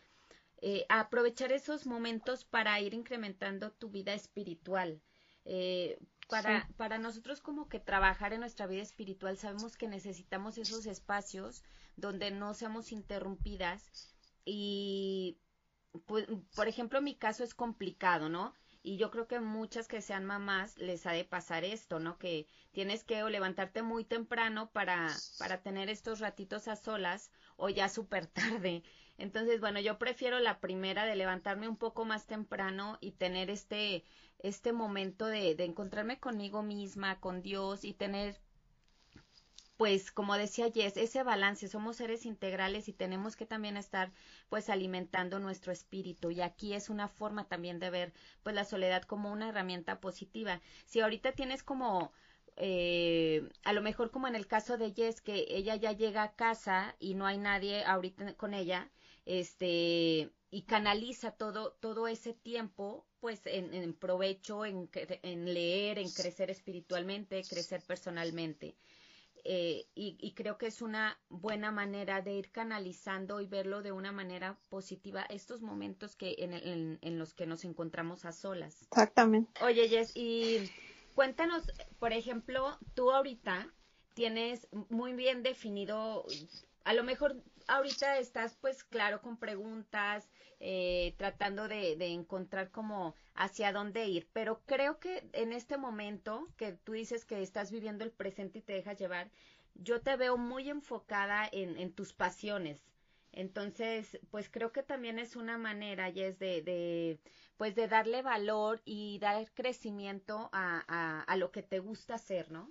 eh, 0.61 0.87
aprovechar 0.89 1.53
esos 1.53 1.87
momentos 1.87 2.45
para 2.45 2.79
ir 2.81 2.95
incrementando 2.95 3.73
tu 3.73 3.91
vida 3.91 4.15
espiritual. 4.15 5.01
Eh, 5.45 5.99
para, 6.29 6.69
para 6.77 6.99
nosotros 6.99 7.41
como 7.41 7.69
que 7.69 7.81
trabajar 7.81 8.33
en 8.33 8.41
nuestra 8.41 8.67
vida 8.67 8.83
espiritual 8.83 9.37
sabemos 9.37 9.77
que 9.77 9.89
necesitamos 9.89 10.57
esos 10.57 10.87
espacios 10.87 11.63
donde 11.97 12.31
no 12.31 12.55
seamos 12.55 12.93
interrumpidas 12.93 13.91
y 14.45 15.39
pues, 16.07 16.27
por 16.55 16.67
ejemplo 16.69 17.03
mi 17.03 17.15
caso 17.15 17.45
es 17.45 17.55
complicado, 17.55 18.29
¿no? 18.31 18.55
Y 18.85 18.99
yo 18.99 19.11
creo 19.11 19.27
que 19.27 19.41
muchas 19.41 19.89
que 19.89 20.01
sean 20.01 20.25
mamás 20.25 20.79
les 20.79 21.07
ha 21.07 21.13
de 21.13 21.25
pasar 21.25 21.65
esto, 21.65 21.99
¿no? 21.99 22.19
Que 22.19 22.47
tienes 22.71 23.03
que 23.03 23.23
o 23.25 23.29
levantarte 23.29 23.83
muy 23.83 24.05
temprano 24.05 24.71
para, 24.71 25.09
para 25.39 25.61
tener 25.63 25.89
estos 25.91 26.21
ratitos 26.21 26.69
a 26.69 26.77
solas 26.77 27.31
o 27.57 27.69
ya 27.69 27.89
súper 27.89 28.27
tarde. 28.29 28.85
Entonces, 29.19 29.61
bueno, 29.61 29.81
yo 29.81 29.99
prefiero 29.99 30.39
la 30.39 30.61
primera 30.61 31.05
de 31.05 31.17
levantarme 31.17 31.67
un 31.69 31.77
poco 31.77 32.05
más 32.05 32.27
temprano 32.27 32.99
y 33.01 33.13
tener 33.13 33.51
este, 33.51 34.05
este 34.39 34.73
momento 34.73 35.27
de, 35.27 35.55
de 35.57 35.65
encontrarme 35.65 36.21
conmigo 36.21 36.63
misma, 36.63 37.19
con 37.21 37.43
Dios 37.43 37.85
y 37.85 37.95
tener 37.95 38.41
pues 39.77 40.13
como 40.13 40.37
decía 40.37 40.71
Jess, 40.73 40.97
ese 40.97 41.23
balance, 41.23 41.69
somos 41.69 41.97
seres 41.97 42.27
integrales 42.27 42.89
y 42.89 42.93
tenemos 42.93 43.37
que 43.37 43.47
también 43.47 43.77
estar 43.77 44.13
pues 44.49 44.71
alimentando 44.71 45.41
nuestro 45.41 45.73
espíritu. 45.73 46.31
Y 46.31 46.41
aquí 46.41 46.75
es 46.75 46.89
una 46.91 47.09
forma 47.09 47.49
también 47.49 47.79
de 47.81 47.91
ver 47.91 48.13
pues 48.43 48.55
la 48.55 48.65
soledad 48.65 49.03
como 49.03 49.33
una 49.33 49.49
herramienta 49.49 50.01
positiva. 50.01 50.61
Si 50.87 51.01
ahorita 51.01 51.33
tienes 51.33 51.63
como 51.63 52.13
eh, 52.57 53.49
a 53.65 53.73
lo 53.73 53.83
mejor 53.83 54.11
como 54.13 54.29
en 54.29 54.37
el 54.37 54.47
caso 54.47 54.79
de 54.79 54.93
Jess 54.93 55.21
que 55.21 55.47
ella 55.49 55.75
ya 55.77 55.93
llega 55.93 56.23
a 56.23 56.37
casa 56.37 56.95
y 57.01 57.15
no 57.15 57.27
hay 57.27 57.39
nadie 57.39 57.85
ahorita 57.85 58.35
con 58.35 58.55
ella, 58.55 58.91
este 59.27 60.31
y 60.51 60.63
canaliza 60.63 61.33
todo 61.33 61.73
todo 61.81 62.07
ese 62.07 62.33
tiempo 62.33 63.07
pues 63.19 63.41
en, 63.47 63.95
provecho 63.95 64.65
en, 64.65 64.89
en, 64.93 65.53
leer 65.53 65.99
en 65.99 66.11
crecer 66.11 66.51
espiritualmente 66.51 67.43
crecer 67.43 67.83
personalmente 67.83 68.77
eh, 69.47 69.87
y, 69.95 70.33
creo 70.33 70.57
que 70.57 70.67
es 70.67 70.81
una 70.81 71.19
buena 71.29 71.71
manera 71.71 72.23
de 72.23 72.33
ir 72.33 72.51
canalizando 72.51 73.43
y 73.43 73.47
verlo 73.47 73.83
de 73.83 73.93
una 73.93 74.11
manera 74.11 74.59
positiva 74.71 75.23
estos 75.29 75.61
momentos 75.61 76.17
que 76.17 76.35
en, 76.39 76.99
en, 77.03 77.19
los 77.19 77.35
que 77.35 77.47
nos 77.47 77.67
encontramos 77.67 78.25
a 78.25 78.33
solas. 78.33 78.83
Exactamente. 78.83 79.63
Oye, 79.63 79.87
Jess, 79.91 80.13
y 80.15 80.71
cuéntanos, 81.15 81.63
por 81.99 82.15
ejemplo, 82.15 82.79
tú 82.95 83.11
ahorita 83.11 83.71
tienes 84.15 84.67
muy 84.89 85.13
bien 85.13 85.43
definido, 85.43 86.25
a 86.85 86.95
lo 86.95 87.05
mejor 87.05 87.37
ahorita 87.69 88.19
estás 88.19 88.57
pues 88.63 88.83
claro 88.83 89.21
con 89.21 89.37
preguntas, 89.37 90.31
eh, 90.67 91.15
tratando 91.19 91.69
de, 91.69 91.95
de, 91.97 92.07
encontrar 92.07 92.71
como 92.71 93.15
hacia 93.35 93.71
dónde 93.71 94.07
ir, 94.07 94.27
pero 94.33 94.63
creo 94.65 94.99
que 94.99 95.29
en 95.35 95.53
este 95.53 95.77
momento 95.77 96.49
que 96.57 96.73
tú 96.73 96.93
dices 96.93 97.27
que 97.27 97.43
estás 97.43 97.71
viviendo 97.71 98.03
el 98.03 98.11
presente 98.11 98.61
y 98.61 98.63
te 98.63 98.73
dejas 98.73 98.99
llevar, 98.99 99.31
yo 99.75 100.01
te 100.01 100.17
veo 100.17 100.39
muy 100.39 100.71
enfocada 100.71 101.47
en, 101.53 101.93
tus 101.93 102.15
pasiones. 102.15 102.81
Entonces, 103.33 104.19
pues 104.31 104.49
creo 104.49 104.73
que 104.73 104.83
también 104.83 105.19
es 105.19 105.37
una 105.37 105.59
manera, 105.59 106.09
y 106.09 106.23
es 106.23 106.39
de, 106.39 106.63
de, 106.63 107.21
pues 107.59 107.75
de 107.75 107.87
darle 107.87 108.23
valor 108.23 108.81
y 108.87 109.19
dar 109.19 109.45
crecimiento 109.53 110.49
a, 110.51 110.83
a, 110.89 111.25
a 111.25 111.37
lo 111.37 111.51
que 111.51 111.63
te 111.63 111.79
gusta 111.79 112.15
hacer, 112.15 112.51
¿no? 112.51 112.71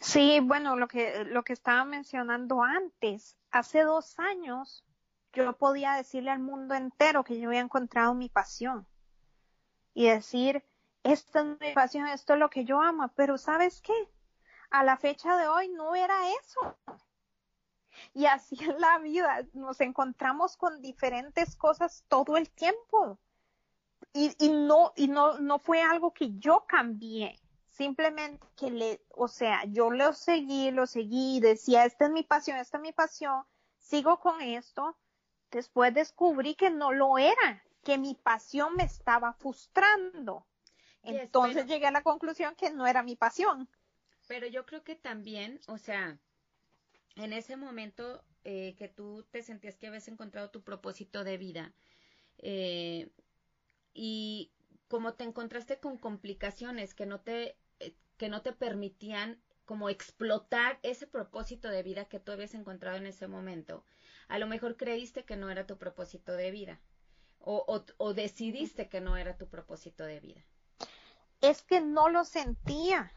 Sí, 0.00 0.40
bueno, 0.42 0.76
lo 0.76 0.88
que, 0.88 1.24
lo 1.24 1.42
que 1.42 1.54
estaba 1.54 1.86
mencionando 1.86 2.62
antes, 2.62 3.38
hace 3.50 3.80
dos 3.80 4.18
años 4.18 4.84
yo 5.32 5.56
podía 5.56 5.94
decirle 5.94 6.30
al 6.30 6.40
mundo 6.40 6.74
entero 6.74 7.24
que 7.24 7.38
yo 7.38 7.48
había 7.48 7.60
encontrado 7.60 8.14
mi 8.14 8.28
pasión 8.28 8.86
y 9.94 10.08
decir, 10.08 10.64
esta 11.02 11.40
es 11.40 11.46
mi 11.60 11.72
pasión, 11.72 12.06
esto 12.06 12.34
es 12.34 12.38
lo 12.38 12.50
que 12.50 12.64
yo 12.64 12.80
amo, 12.80 13.10
pero 13.16 13.38
¿sabes 13.38 13.80
qué? 13.80 14.08
A 14.70 14.84
la 14.84 14.96
fecha 14.96 15.36
de 15.36 15.48
hoy 15.48 15.68
no 15.68 15.94
era 15.94 16.16
eso. 16.40 16.78
Y 18.14 18.26
así 18.26 18.56
en 18.62 18.80
la 18.80 18.98
vida, 18.98 19.44
nos 19.52 19.80
encontramos 19.80 20.56
con 20.56 20.80
diferentes 20.80 21.56
cosas 21.56 22.04
todo 22.08 22.36
el 22.36 22.50
tiempo. 22.50 23.18
Y, 24.12 24.34
y 24.38 24.50
no, 24.50 24.92
y 24.96 25.08
no, 25.08 25.38
no 25.38 25.58
fue 25.58 25.82
algo 25.82 26.12
que 26.12 26.38
yo 26.38 26.64
cambié 26.66 27.40
simplemente 27.80 28.46
que 28.56 28.70
le, 28.70 29.00
o 29.08 29.26
sea, 29.26 29.64
yo 29.64 29.90
lo 29.90 30.12
seguí, 30.12 30.70
lo 30.70 30.86
seguí, 30.86 31.40
decía, 31.40 31.86
esta 31.86 32.04
es 32.04 32.10
mi 32.10 32.22
pasión, 32.22 32.58
esta 32.58 32.76
es 32.76 32.82
mi 32.82 32.92
pasión, 32.92 33.42
sigo 33.78 34.20
con 34.20 34.42
esto, 34.42 34.98
después 35.50 35.92
descubrí 35.94 36.54
que 36.54 36.70
no 36.70 36.92
lo 36.92 37.18
era, 37.18 37.64
que 37.84 37.98
mi 37.98 38.14
pasión 38.14 38.76
me 38.76 38.84
estaba 38.84 39.32
frustrando. 39.34 40.46
Entonces 41.02 41.66
llegué 41.66 41.86
a 41.86 41.90
la 41.90 42.02
conclusión 42.02 42.54
que 42.54 42.70
no 42.70 42.86
era 42.86 43.02
mi 43.02 43.16
pasión. 43.16 43.68
Pero 44.28 44.46
yo 44.46 44.66
creo 44.66 44.84
que 44.84 44.94
también, 44.94 45.60
o 45.66 45.78
sea, 45.78 46.18
en 47.16 47.32
ese 47.32 47.56
momento 47.56 48.22
eh, 48.44 48.74
que 48.76 48.88
tú 48.88 49.26
te 49.30 49.42
sentías 49.42 49.76
que 49.76 49.86
habías 49.86 50.08
encontrado 50.08 50.50
tu 50.50 50.62
propósito 50.62 51.24
de 51.24 51.38
vida, 51.38 51.72
eh, 52.38 53.10
y 53.92 54.52
como 54.88 55.14
te 55.14 55.24
encontraste 55.24 55.78
con 55.78 55.98
complicaciones 55.98 56.94
que 56.94 57.06
no 57.06 57.20
te 57.20 57.56
que 58.20 58.28
no 58.28 58.42
te 58.42 58.52
permitían 58.52 59.40
como 59.64 59.88
explotar 59.88 60.78
ese 60.82 61.06
propósito 61.06 61.70
de 61.70 61.82
vida 61.82 62.04
que 62.04 62.20
tú 62.20 62.32
habías 62.32 62.52
encontrado 62.52 62.98
en 62.98 63.06
ese 63.06 63.28
momento. 63.28 63.82
A 64.30 64.38
lo 64.38 64.46
mejor 64.46 64.76
creíste 64.76 65.24
que 65.24 65.36
no 65.36 65.50
era 65.50 65.66
tu 65.66 65.76
propósito 65.76 66.32
de 66.32 66.50
vida 66.50 66.80
o, 67.40 67.84
o, 67.96 68.14
decidiste 68.14 68.88
que 68.88 69.00
no 69.00 69.16
era 69.16 69.36
tu 69.36 69.48
propósito 69.48 70.04
de 70.04 70.20
vida. 70.20 70.44
Es 71.40 71.62
que 71.62 71.80
no 71.80 72.08
lo 72.08 72.24
sentía. 72.24 73.12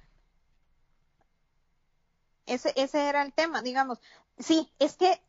Ese, 2.45 2.73
ese 2.75 3.09
era 3.09 3.21
el 3.21 3.33
tema, 3.33 3.61
digamos. 3.61 3.99
Sí, 4.37 4.71
es 4.79 4.95
que 4.95 5.21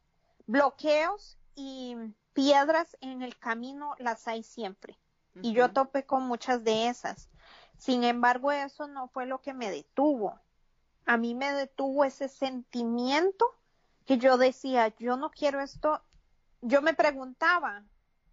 bloqueos 0.46 1.38
y 1.56 1.96
piedras 2.32 2.96
en 3.00 3.22
el 3.22 3.36
camino 3.36 3.94
las 3.98 4.26
hay 4.28 4.42
siempre. 4.42 4.98
Y 5.42 5.52
yo 5.52 5.72
topé 5.72 6.06
con 6.06 6.22
muchas 6.22 6.62
de 6.62 6.88
esas. 6.88 7.28
Sin 7.76 8.04
embargo, 8.04 8.52
eso 8.52 8.86
no 8.86 9.08
fue 9.08 9.26
lo 9.26 9.40
que 9.40 9.52
me 9.52 9.68
detuvo. 9.68 10.38
A 11.06 11.16
mí 11.16 11.34
me 11.34 11.52
detuvo 11.52 12.04
ese 12.04 12.28
sentimiento 12.28 13.52
que 14.06 14.18
yo 14.18 14.36
decía, 14.36 14.94
yo 14.98 15.16
no 15.16 15.30
quiero 15.30 15.60
esto. 15.60 16.02
Yo 16.60 16.82
me 16.82 16.94
preguntaba, 16.94 17.84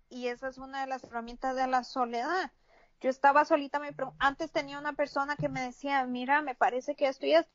y 0.09 0.27
esa 0.27 0.49
es 0.49 0.57
una 0.57 0.81
de 0.81 0.87
las 0.87 1.03
herramientas 1.03 1.55
de 1.55 1.67
la 1.67 1.83
soledad. 1.83 2.51
Yo 2.99 3.09
estaba 3.09 3.45
solita, 3.45 3.79
me 3.79 3.95
antes 4.19 4.51
tenía 4.51 4.77
una 4.77 4.93
persona 4.93 5.35
que 5.35 5.49
me 5.49 5.61
decía, 5.61 6.05
mira, 6.05 6.41
me 6.41 6.55
parece 6.55 6.95
que 6.95 7.07
esto 7.07 7.25
y 7.25 7.33
esto. 7.33 7.51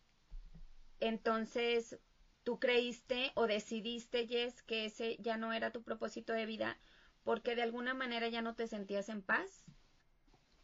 Entonces, 0.99 1.99
¿tú 2.43 2.59
creíste 2.59 3.33
o 3.35 3.47
decidiste, 3.47 4.27
Jess, 4.27 4.63
que 4.63 4.87
ese 4.87 5.17
ya 5.21 5.37
no 5.37 5.53
era 5.53 5.71
tu 5.71 5.83
propósito 5.83 6.33
de 6.33 6.47
vida 6.47 6.79
porque 7.23 7.57
de 7.57 7.63
alguna 7.63 7.93
manera 7.93 8.29
ya 8.29 8.41
no 8.41 8.55
te 8.55 8.69
sentías 8.69 9.09
en 9.09 9.21
paz? 9.21 9.65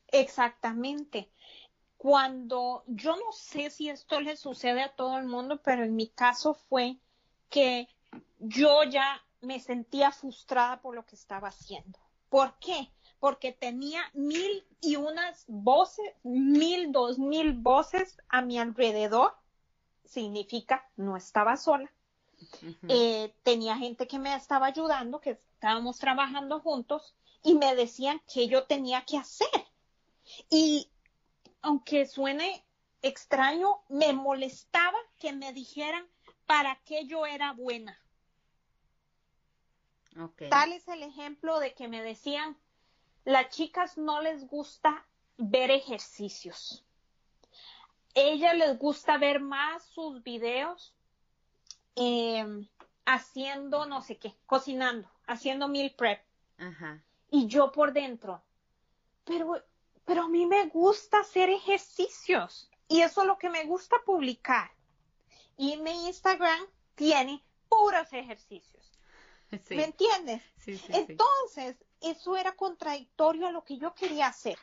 Exactamente. 0.08 1.30
Cuando 1.96 2.84
yo 2.86 3.16
no 3.16 3.32
sé 3.32 3.70
si 3.70 3.88
esto 3.88 4.20
le 4.20 4.36
sucede 4.36 4.82
a 4.82 4.94
todo 4.94 5.18
el 5.18 5.26
mundo, 5.26 5.60
pero 5.62 5.84
en 5.84 5.96
mi 5.96 6.08
caso 6.08 6.54
fue 6.54 6.98
que 7.52 7.86
yo 8.40 8.82
ya 8.82 9.22
me 9.42 9.60
sentía 9.60 10.10
frustrada 10.10 10.80
por 10.80 10.96
lo 10.96 11.04
que 11.04 11.14
estaba 11.14 11.48
haciendo. 11.48 11.98
¿Por 12.28 12.58
qué? 12.58 12.90
Porque 13.20 13.52
tenía 13.52 14.02
mil 14.14 14.66
y 14.80 14.96
unas 14.96 15.44
voces, 15.46 16.12
mil, 16.24 16.90
dos 16.90 17.18
mil 17.18 17.52
voces 17.52 18.16
a 18.30 18.40
mi 18.40 18.58
alrededor. 18.58 19.36
Significa 20.04 20.90
no 20.96 21.16
estaba 21.16 21.56
sola. 21.56 21.92
Eh, 22.88 23.32
tenía 23.44 23.76
gente 23.76 24.08
que 24.08 24.18
me 24.18 24.34
estaba 24.34 24.66
ayudando, 24.66 25.20
que 25.20 25.38
estábamos 25.54 25.98
trabajando 25.98 26.58
juntos 26.60 27.14
y 27.44 27.54
me 27.54 27.76
decían 27.76 28.20
qué 28.32 28.48
yo 28.48 28.64
tenía 28.64 29.04
que 29.04 29.18
hacer. 29.18 29.48
Y 30.50 30.88
aunque 31.60 32.06
suene 32.06 32.64
extraño, 33.02 33.82
me 33.88 34.12
molestaba 34.12 34.98
que 35.18 35.32
me 35.32 35.52
dijeran 35.52 36.08
para 36.52 36.76
qué 36.84 37.06
yo 37.06 37.24
era 37.24 37.54
buena. 37.54 37.98
Tal 40.50 40.74
es 40.74 40.86
el 40.86 41.02
ejemplo 41.02 41.58
de 41.60 41.72
que 41.72 41.88
me 41.88 42.02
decían, 42.02 42.58
las 43.24 43.48
chicas 43.48 43.96
no 43.96 44.20
les 44.20 44.46
gusta 44.46 45.06
ver 45.38 45.70
ejercicios. 45.70 46.84
Ella 48.12 48.52
les 48.52 48.78
gusta 48.78 49.16
ver 49.16 49.40
más 49.40 49.82
sus 49.82 50.22
videos 50.22 50.94
em, 51.96 52.68
haciendo 53.06 53.86
no 53.86 54.02
sé 54.02 54.18
qué, 54.18 54.34
cocinando, 54.44 55.10
haciendo 55.26 55.68
meal 55.68 55.94
prep. 55.96 56.22
Y 57.30 57.46
yo 57.46 57.72
por 57.72 57.94
dentro, 57.94 58.42
pero 59.24 59.64
pero 60.04 60.24
a 60.24 60.28
mí 60.28 60.44
me 60.44 60.66
gusta 60.66 61.20
hacer 61.20 61.48
ejercicios 61.48 62.70
y 62.88 63.00
eso 63.00 63.22
es 63.22 63.26
lo 63.26 63.38
que 63.38 63.48
me 63.48 63.64
gusta 63.64 63.96
publicar. 64.04 64.70
Y 65.62 65.76
mi 65.76 66.08
Instagram 66.08 66.60
tiene 66.96 67.40
puros 67.68 68.12
ejercicios. 68.12 68.98
¿Me 69.70 69.84
entiendes? 69.84 70.42
Entonces, 70.88 71.76
eso 72.00 72.36
era 72.36 72.56
contradictorio 72.56 73.46
a 73.46 73.52
lo 73.52 73.62
que 73.62 73.78
yo 73.78 73.94
quería 73.94 74.26
hacer. 74.26 74.58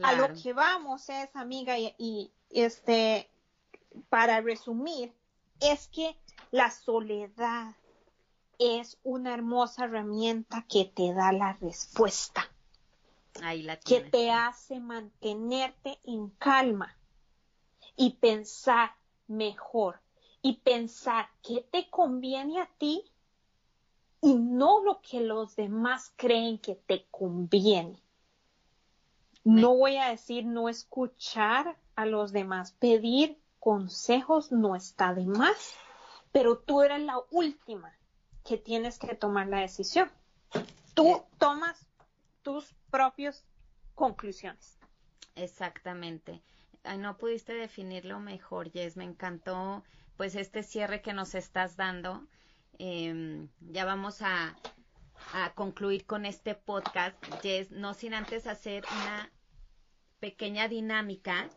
A 0.00 0.12
lo 0.12 0.32
que 0.40 0.52
vamos 0.52 1.08
es, 1.08 1.34
amiga, 1.34 1.76
y 1.76 2.32
este, 2.50 3.28
para 4.10 4.40
resumir, 4.40 5.12
es 5.58 5.88
que 5.88 6.16
la 6.52 6.70
soledad 6.70 7.74
es 8.60 8.98
una 9.02 9.34
hermosa 9.34 9.86
herramienta 9.86 10.64
que 10.68 10.84
te 10.84 11.12
da 11.12 11.32
la 11.32 11.54
respuesta 11.54 12.48
que 13.84 14.00
te 14.02 14.30
hace 14.30 14.78
mantenerte 14.78 15.98
en 16.04 16.28
calma 16.30 16.96
y 17.96 18.10
pensar 18.10 18.94
mejor 19.26 20.01
y 20.42 20.54
pensar 20.58 21.28
qué 21.42 21.66
te 21.70 21.88
conviene 21.88 22.60
a 22.60 22.66
ti 22.78 23.04
y 24.20 24.34
no 24.34 24.82
lo 24.82 25.00
que 25.00 25.20
los 25.20 25.56
demás 25.56 26.12
creen 26.16 26.58
que 26.58 26.74
te 26.74 27.06
conviene. 27.10 28.02
No 29.44 29.76
voy 29.76 29.96
a 29.96 30.08
decir 30.08 30.44
no 30.44 30.68
escuchar 30.68 31.76
a 31.96 32.06
los 32.06 32.32
demás, 32.32 32.72
pedir 32.72 33.40
consejos 33.58 34.52
no 34.52 34.76
está 34.76 35.14
de 35.14 35.24
más, 35.24 35.74
pero 36.30 36.58
tú 36.58 36.82
eres 36.82 37.00
la 37.02 37.20
última 37.30 37.92
que 38.44 38.56
tienes 38.56 38.98
que 38.98 39.14
tomar 39.14 39.48
la 39.48 39.60
decisión. 39.60 40.10
Tú 40.94 41.22
tomas 41.38 41.86
tus 42.42 42.74
propias 42.90 43.44
conclusiones. 43.94 44.78
Exactamente. 45.34 46.42
no 46.98 47.16
pudiste 47.16 47.54
definirlo 47.54 48.20
mejor, 48.20 48.70
Jess. 48.70 48.96
Me 48.96 49.04
encantó 49.04 49.82
pues 50.22 50.36
este 50.36 50.62
cierre 50.62 51.02
que 51.02 51.12
nos 51.12 51.34
estás 51.34 51.76
dando. 51.76 52.24
Em, 52.78 53.48
ya 53.58 53.84
vamos 53.84 54.22
a, 54.22 54.54
a 55.32 55.52
concluir 55.54 56.06
con 56.06 56.26
este 56.26 56.54
podcast, 56.54 57.16
Jess, 57.42 57.72
no 57.72 57.92
sin 57.92 58.14
antes 58.14 58.46
hacer 58.46 58.84
una 58.84 59.32
pequeña 60.20 60.68
dinámica 60.68 61.50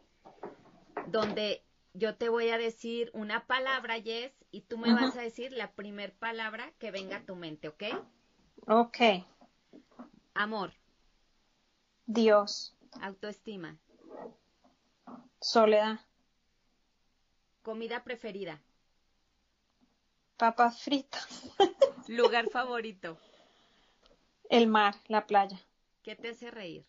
donde 1.06 1.64
yo 1.94 2.16
te 2.16 2.28
voy 2.28 2.50
a 2.50 2.58
decir 2.58 3.12
una 3.14 3.46
palabra, 3.46 4.02
Jess, 4.02 4.34
y 4.50 4.62
tú 4.62 4.80
me 4.80 4.92
vas 4.92 5.16
a 5.16 5.22
decir 5.22 5.52
la 5.52 5.74
primer 5.74 6.16
palabra 6.16 6.74
que 6.80 6.90
venga 6.90 7.18
a 7.18 7.24
tu 7.24 7.36
mente, 7.36 7.68
¿ok? 7.68 7.84
Ok. 8.66 8.98
Amor. 10.34 10.74
Dios. 12.08 12.76
Autoestima. 13.00 13.78
Soledad. 15.40 16.00
Comida 17.66 18.04
preferida. 18.04 18.62
Papas 20.38 20.84
fritas. 20.84 21.28
Lugar 22.08 22.48
favorito. 22.52 23.18
El 24.52 24.68
mar, 24.68 24.94
la 25.08 25.26
playa. 25.26 25.60
¿Qué 26.04 26.16
te 26.16 26.30
hace 26.30 26.52
reír? 26.52 26.86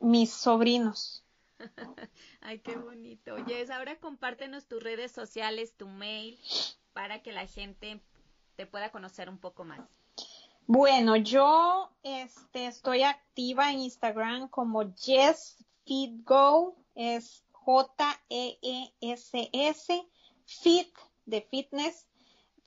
mis 0.00 0.32
sobrinos. 0.32 1.22
Ay, 2.40 2.58
qué 2.58 2.74
bonito. 2.74 3.34
Oye, 3.34 3.64
ahora 3.72 4.00
compártenos 4.00 4.66
tus 4.66 4.82
redes 4.82 5.12
sociales, 5.12 5.76
tu 5.76 5.86
mail, 5.86 6.40
para 6.92 7.22
que 7.22 7.30
la 7.30 7.46
gente 7.46 8.00
te 8.56 8.66
pueda 8.66 8.90
conocer 8.90 9.28
un 9.28 9.38
poco 9.38 9.62
más. 9.62 9.78
Bueno, 10.66 11.14
yo 11.14 11.92
este, 12.02 12.66
estoy 12.66 13.04
activa 13.04 13.72
en 13.72 13.78
Instagram 13.78 14.48
como 14.48 14.92
JessFitGo, 14.96 16.74
es 16.98 17.44
J-E-E-S-S, 17.52 18.58
Fit 20.44 20.92
de 21.26 21.42
fitness, 21.42 22.06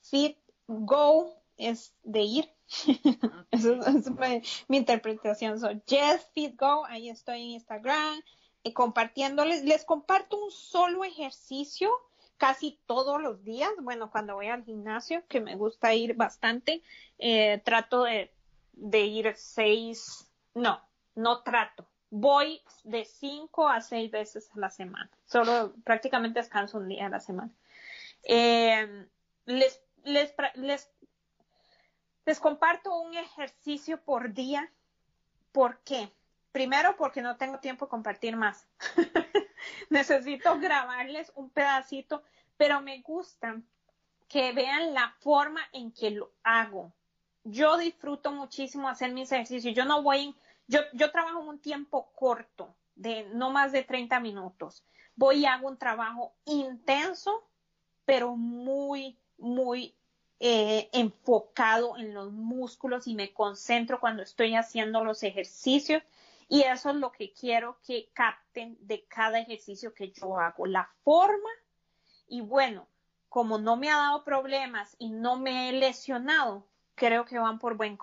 Fit 0.00 0.38
Go 0.66 1.36
es 1.56 1.94
de 2.02 2.22
ir. 2.22 2.50
Esa 3.50 3.72
es, 3.72 4.10
mi, 4.68 4.76
interpretación. 4.78 5.60
So, 5.60 5.68
Jess 5.86 6.26
Fit 6.32 6.58
Go, 6.58 6.86
ahí 6.86 7.10
estoy 7.10 7.42
en 7.42 7.50
Instagram 7.50 8.22
eh, 8.64 8.72
compartiéndoles. 8.72 9.64
Les 9.64 9.84
comparto 9.84 10.42
un 10.42 10.50
solo 10.50 11.04
ejercicio 11.04 11.90
casi 12.38 12.78
todos 12.86 13.20
los 13.20 13.44
días. 13.44 13.70
Bueno, 13.82 14.10
cuando 14.10 14.34
voy 14.34 14.46
al 14.48 14.64
gimnasio, 14.64 15.22
que 15.28 15.40
me 15.40 15.56
gusta 15.56 15.94
ir 15.94 16.14
bastante, 16.14 16.82
eh, 17.18 17.60
trato 17.64 18.04
de, 18.04 18.32
de 18.72 19.00
ir 19.00 19.34
seis, 19.36 20.30
no, 20.54 20.80
no 21.14 21.42
trato. 21.42 21.86
Voy 22.14 22.60
de 22.84 23.06
cinco 23.06 23.68
a 23.68 23.80
seis 23.80 24.10
veces 24.10 24.50
a 24.54 24.58
la 24.58 24.70
semana. 24.70 25.10
Solo 25.24 25.74
prácticamente 25.82 26.40
descanso 26.40 26.78
un 26.78 26.88
día 26.88 27.06
a 27.06 27.08
la 27.08 27.20
semana. 27.20 27.50
Eh, 28.24 29.06
les, 29.46 29.80
les, 30.04 30.34
les 30.54 30.90
les 32.24 32.38
comparto 32.38 32.94
un 33.00 33.14
ejercicio 33.14 34.00
por 34.00 34.32
día. 34.32 34.70
¿Por 35.52 35.78
qué? 35.80 36.12
Primero 36.52 36.96
porque 36.96 37.22
no 37.22 37.36
tengo 37.36 37.58
tiempo 37.58 37.86
de 37.86 37.90
compartir 37.90 38.36
más. 38.36 38.66
Necesito 39.90 40.58
grabarles 40.58 41.32
un 41.34 41.50
pedacito, 41.50 42.22
pero 42.56 42.80
me 42.80 43.00
gusta 43.00 43.60
que 44.28 44.52
vean 44.52 44.94
la 44.94 45.14
forma 45.20 45.60
en 45.72 45.92
que 45.92 46.10
lo 46.10 46.30
hago. 46.42 46.92
Yo 47.44 47.76
disfruto 47.76 48.32
muchísimo 48.32 48.88
hacer 48.88 49.12
mis 49.12 49.32
ejercicios. 49.32 49.74
Yo 49.74 49.84
no 49.84 50.02
voy, 50.02 50.34
yo, 50.92 51.10
trabajo 51.10 51.40
un 51.40 51.60
tiempo 51.60 52.12
corto, 52.14 52.74
de 52.94 53.24
no 53.34 53.50
más 53.50 53.72
de 53.72 53.84
30 53.84 54.20
minutos. 54.20 54.84
Voy 55.14 55.40
y 55.40 55.46
hago 55.46 55.68
un 55.68 55.78
trabajo 55.78 56.34
intenso, 56.44 57.48
pero 58.04 58.36
muy, 58.36 59.18
muy 59.38 59.94
eh, 60.40 60.88
enfocado 60.92 61.96
en 61.96 62.14
los 62.14 62.32
músculos 62.32 63.06
y 63.06 63.14
me 63.14 63.32
concentro 63.32 64.00
cuando 64.00 64.22
estoy 64.22 64.54
haciendo 64.54 65.04
los 65.04 65.22
ejercicios. 65.22 66.02
Y 66.48 66.62
eso 66.62 66.90
es 66.90 66.96
lo 66.96 67.12
que 67.12 67.32
quiero 67.32 67.78
que 67.86 68.10
capten 68.12 68.76
de 68.80 69.06
cada 69.06 69.38
ejercicio 69.38 69.94
que 69.94 70.10
yo 70.10 70.38
hago. 70.38 70.66
La 70.66 70.90
forma 71.02 71.50
y 72.26 72.40
bueno, 72.40 72.88
como 73.28 73.58
no 73.58 73.76
me 73.76 73.90
ha 73.90 73.96
dado 73.96 74.24
problemas 74.24 74.96
y 74.98 75.10
no 75.10 75.38
me 75.38 75.68
he 75.68 75.72
lesionado, 75.72 76.66
creo 77.02 77.24
que 77.24 77.36
van 77.36 77.58
por 77.58 77.76
buen, 77.76 77.98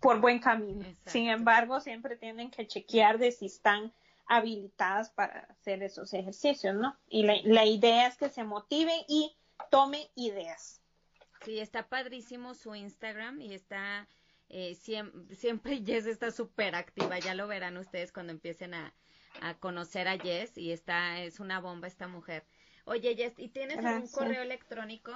por 0.00 0.18
buen 0.18 0.38
camino. 0.38 0.86
Sin 1.04 1.28
embargo, 1.28 1.78
siempre 1.80 2.16
tienen 2.16 2.50
que 2.50 2.66
chequear 2.66 3.18
de 3.18 3.32
si 3.32 3.46
están 3.46 3.92
habilitadas 4.26 5.10
para 5.10 5.40
hacer 5.50 5.82
esos 5.82 6.14
ejercicios, 6.14 6.74
¿no? 6.74 6.96
Y 7.10 7.24
la, 7.24 7.34
la 7.44 7.66
idea 7.66 8.06
es 8.06 8.16
que 8.16 8.30
se 8.30 8.42
motiven 8.42 8.98
y 9.08 9.36
tomen 9.70 10.06
ideas. 10.14 10.80
Sí, 11.44 11.58
está 11.58 11.86
padrísimo 11.86 12.54
su 12.54 12.74
Instagram 12.74 13.42
y 13.42 13.52
está 13.52 14.08
eh, 14.48 14.74
siempre, 14.74 15.36
siempre 15.36 15.82
Jess 15.84 16.06
está 16.06 16.30
súper 16.30 16.74
activa, 16.74 17.18
ya 17.18 17.34
lo 17.34 17.46
verán 17.46 17.76
ustedes 17.76 18.10
cuando 18.10 18.32
empiecen 18.32 18.72
a, 18.72 18.94
conocer 19.60 20.08
a 20.08 20.18
Jess 20.18 20.58
y 20.58 20.72
está, 20.72 21.20
es 21.20 21.40
una 21.40 21.60
bomba 21.60 21.88
esta 21.88 22.08
mujer. 22.08 22.44
Oye 22.84 23.14
Jess, 23.14 23.38
¿y 23.38 23.48
tienes 23.48 23.84
algún 23.84 24.08
correo 24.08 24.42
electrónico? 24.42 25.12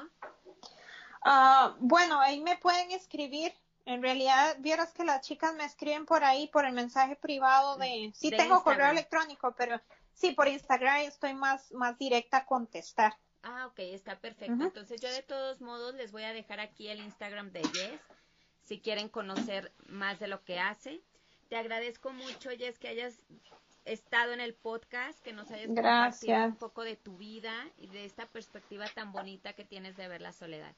Ah, 1.24 1.74
bueno, 1.80 2.20
ahí 2.20 2.40
me 2.40 2.56
pueden 2.58 2.90
escribir. 2.92 3.52
En 3.86 4.02
realidad, 4.02 4.56
vieras 4.60 4.92
que 4.92 5.04
las 5.04 5.26
chicas 5.26 5.54
me 5.54 5.64
escriben 5.64 6.06
por 6.06 6.24
ahí, 6.24 6.48
por 6.48 6.64
el 6.64 6.72
mensaje 6.72 7.16
privado 7.16 7.76
de... 7.76 8.12
Sí 8.14 8.30
tengo 8.30 8.62
correo 8.62 8.90
electrónico, 8.90 9.54
pero 9.56 9.80
sí, 10.14 10.32
por 10.32 10.48
Instagram 10.48 11.02
estoy 11.02 11.34
más, 11.34 11.70
más 11.72 11.98
directa 11.98 12.38
a 12.38 12.46
contestar. 12.46 13.14
Ah, 13.42 13.66
ok, 13.66 13.78
está 13.80 14.18
perfecto. 14.18 14.64
Entonces 14.64 15.00
yo 15.02 15.10
de 15.10 15.22
todos 15.22 15.60
modos 15.60 15.94
les 15.96 16.12
voy 16.12 16.22
a 16.22 16.32
dejar 16.32 16.60
aquí 16.60 16.88
el 16.88 17.00
Instagram 17.00 17.52
de 17.52 17.62
Jess 17.62 18.00
si 18.62 18.80
quieren 18.80 19.10
conocer 19.10 19.72
más 19.86 20.18
de 20.18 20.28
lo 20.28 20.42
que 20.44 20.58
hace. 20.58 21.02
Te 21.50 21.56
agradezco 21.56 22.12
mucho, 22.12 22.50
Jess, 22.50 22.78
que 22.78 22.88
hayas 22.88 23.22
estado 23.84 24.32
en 24.32 24.40
el 24.40 24.54
podcast, 24.54 25.18
que 25.20 25.34
nos 25.34 25.50
hayas 25.50 25.66
compartido 25.66 26.44
un 26.46 26.56
poco 26.56 26.84
de 26.84 26.96
tu 26.96 27.18
vida 27.18 27.52
y 27.76 27.86
de 27.88 28.06
esta 28.06 28.26
perspectiva 28.26 28.86
tan 28.94 29.12
bonita 29.12 29.52
que 29.52 29.64
tienes 29.64 29.96
de 29.98 30.08
ver 30.08 30.22
la 30.22 30.32
soledad. 30.32 30.74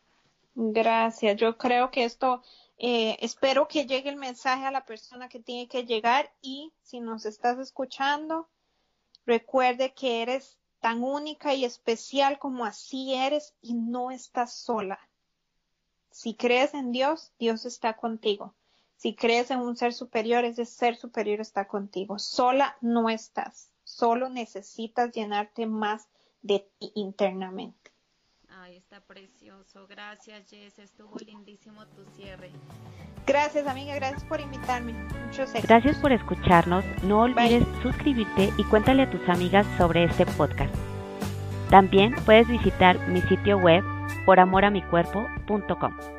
Gracias. 0.59 1.37
Yo 1.37 1.59
creo 1.59 1.91
que 1.91 2.05
esto, 2.05 2.43
eh, 2.79 3.19
espero 3.21 3.69
que 3.69 3.85
llegue 3.85 4.09
el 4.09 4.17
mensaje 4.17 4.65
a 4.65 4.71
la 4.71 4.87
persona 4.87 5.29
que 5.29 5.39
tiene 5.39 5.69
que 5.69 5.85
llegar 5.85 6.33
y 6.41 6.73
si 6.83 6.99
nos 7.01 7.27
estás 7.27 7.59
escuchando, 7.59 8.49
recuerde 9.27 9.93
que 9.93 10.23
eres 10.23 10.57
tan 10.81 11.03
única 11.05 11.53
y 11.53 11.67
especial 11.67 12.39
como 12.39 12.65
así 12.65 13.13
eres 13.13 13.55
y 13.61 13.75
no 13.75 14.11
estás 14.11 14.55
sola. 14.55 14.99
Si 16.11 16.35
crees 16.35 16.73
en 16.73 16.91
Dios, 16.91 17.33
Dios 17.39 17.67
está 17.67 17.95
contigo. 17.95 18.55
Si 18.97 19.15
crees 19.15 19.51
en 19.51 19.61
un 19.61 19.77
ser 19.77 19.93
superior, 19.93 20.47
ese 20.47 20.65
ser 20.65 20.97
superior 20.97 21.43
está 21.43 21.69
contigo. 21.69 22.19
Sola 22.19 22.79
no 22.81 23.11
estás. 23.11 23.69
Solo 23.85 24.31
necesitas 24.31 25.13
llenarte 25.13 25.67
más 25.67 26.09
de 26.41 26.61
ti 26.79 26.93
internamente. 26.95 27.86
Ay, 28.67 28.79
está 28.79 29.01
precioso. 29.01 29.87
Gracias, 29.87 30.51
Jess. 30.51 30.81
Estuvo 30.81 31.17
lindísimo 31.25 31.87
tu 31.87 32.05
cierre. 32.17 32.51
Gracias, 33.25 33.65
amiga. 33.65 33.95
Gracias 33.95 34.25
por 34.25 34.41
invitarme. 34.41 34.93
Muchos 34.93 35.53
Gracias 35.63 35.97
por 35.99 36.11
escucharnos. 36.11 36.85
No 37.05 37.21
olvides 37.21 37.65
suscribirte 37.81 38.53
y 38.59 38.65
cuéntale 38.65 39.05
a 39.05 39.11
tus 39.11 39.29
amigas 39.29 39.65
sobre 39.79 40.03
este 40.05 40.27
podcast. 40.27 40.75
También 41.71 42.17
puedes 42.25 42.49
visitar 42.49 42.99
mi 43.09 43.23
sitio 43.23 43.57
web 43.59 43.85
poramoramicuerpo.com. 44.25 46.16